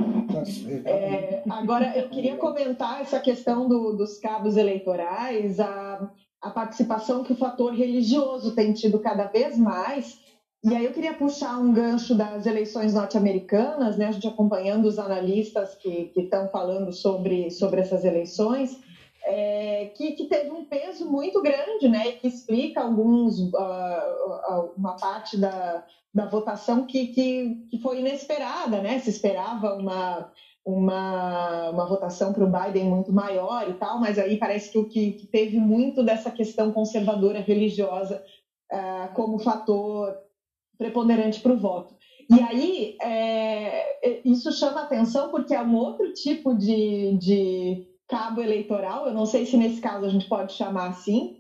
[0.86, 6.10] É, agora, eu queria comentar essa questão do, dos cabos eleitorais, a,
[6.42, 10.18] a participação que o fator religioso tem tido cada vez mais.
[10.64, 14.08] E aí eu queria puxar um gancho das eleições norte-americanas, né?
[14.08, 18.78] A gente acompanhando os analistas que estão falando sobre, sobre essas eleições,
[19.24, 22.12] é, que, que, teve um peso muito grande, né?
[22.14, 29.00] Que explica alguns, uh, uma parte da, da votação que, que, que foi inesperada, né?
[29.00, 30.32] Se esperava uma,
[30.66, 34.88] uma, uma votação para o Biden muito maior e tal, mas aí parece que o
[34.88, 38.24] que, que teve muito dessa questão conservadora religiosa
[38.72, 40.16] uh, como fator
[40.78, 42.00] preponderante para o voto.
[42.30, 49.06] E aí é, isso chama atenção porque é um outro tipo de, de cabo eleitoral,
[49.06, 51.38] eu não sei se nesse caso a gente pode chamar assim,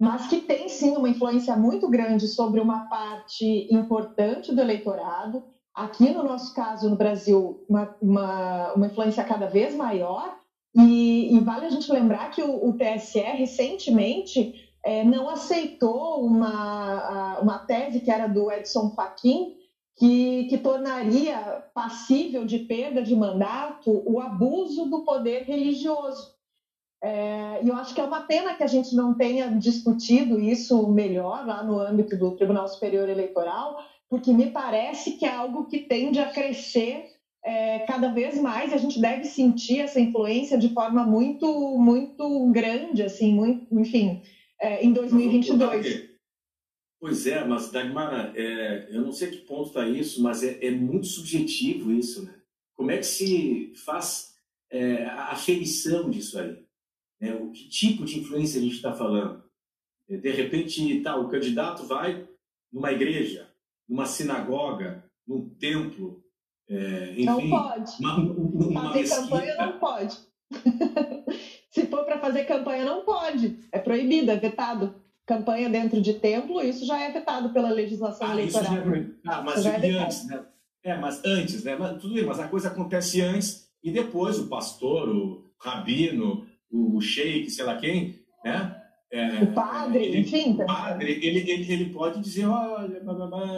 [0.00, 5.42] mas que tem sim uma influência muito grande sobre uma parte importante do eleitorado.
[5.74, 10.36] Aqui no nosso caso, no Brasil, uma, uma, uma influência cada vez maior.
[10.74, 14.54] E, e, vale a gente lembrar que o, o TSE recentemente
[14.84, 19.54] é, não aceitou uma, uma tese que era do Edson Fachin,
[19.96, 26.32] que, que tornaria passível de perda de mandato o abuso do poder religioso.
[27.02, 30.88] É, e eu acho que é uma pena que a gente não tenha discutido isso
[30.88, 35.80] melhor lá no âmbito do Tribunal Superior Eleitoral, porque me parece que é algo que
[35.80, 37.06] tende a crescer
[37.44, 42.50] é, cada vez mais e a gente deve sentir essa influência de forma muito, muito
[42.52, 44.22] grande, assim, muito, enfim,
[44.60, 46.11] é, em 2022.
[47.02, 50.70] Pois é, mas Dagmar, é, eu não sei que ponto está isso, mas é, é,
[50.70, 52.32] muito subjetivo isso, né?
[52.76, 54.36] Como é que se faz
[54.70, 56.64] é, a aferição disso aí?
[57.20, 57.34] Né?
[57.34, 59.42] O que tipo de influência a gente está falando?
[60.08, 62.24] É, de repente, tá, o candidato vai
[62.72, 63.50] numa igreja,
[63.88, 66.22] numa sinagoga, num templo,
[66.68, 67.92] é, enfim, não pode.
[67.98, 69.22] Uma, uma fazer mesquita.
[69.22, 70.18] campanha não pode.
[71.68, 73.58] Se for para fazer campanha, não pode.
[73.72, 75.01] É proibido, é vetado.
[75.32, 78.74] Campanha dentro de templo, isso já é vetado pela legislação ah, eleitoral.
[78.74, 79.06] É...
[79.26, 80.44] Ah, mas é antes, né?
[80.84, 81.74] É, mas antes, né?
[81.74, 87.00] Mas, tudo bem, mas a coisa acontece antes e depois o pastor, o rabino, o
[87.00, 88.76] sheik, sei lá quem, né?
[89.10, 90.52] É, o padre, ele, enfim.
[90.52, 93.02] O padre, ele, ele, ele pode dizer, olha,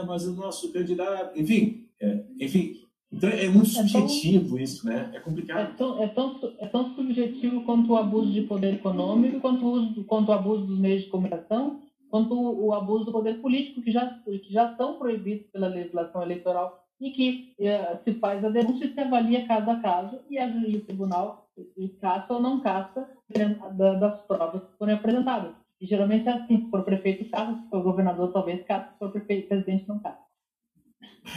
[0.07, 2.84] mas o nosso candidato, enfim, é, enfim.
[3.15, 5.11] Então é muito subjetivo é tão, isso, né?
[5.15, 5.61] É complicado.
[5.61, 9.71] É tão, é, tão, é tão subjetivo quanto o abuso de poder econômico, quanto o,
[9.71, 13.83] uso, quanto o abuso dos meios de comunicação, quanto o, o abuso do poder político,
[13.83, 18.49] que já, que já estão proibidos pela legislação eleitoral e que eh, se faz a
[18.49, 21.49] denúncia e se avalia caso a caso e, a, e o tribunal
[22.01, 23.09] caça ou não caça
[23.77, 25.55] das provas que forem apresentadas.
[25.81, 29.11] E geralmente é assim, se for prefeito caça, se for governador talvez caça, se for
[29.11, 30.24] prefeito, presidente não caça.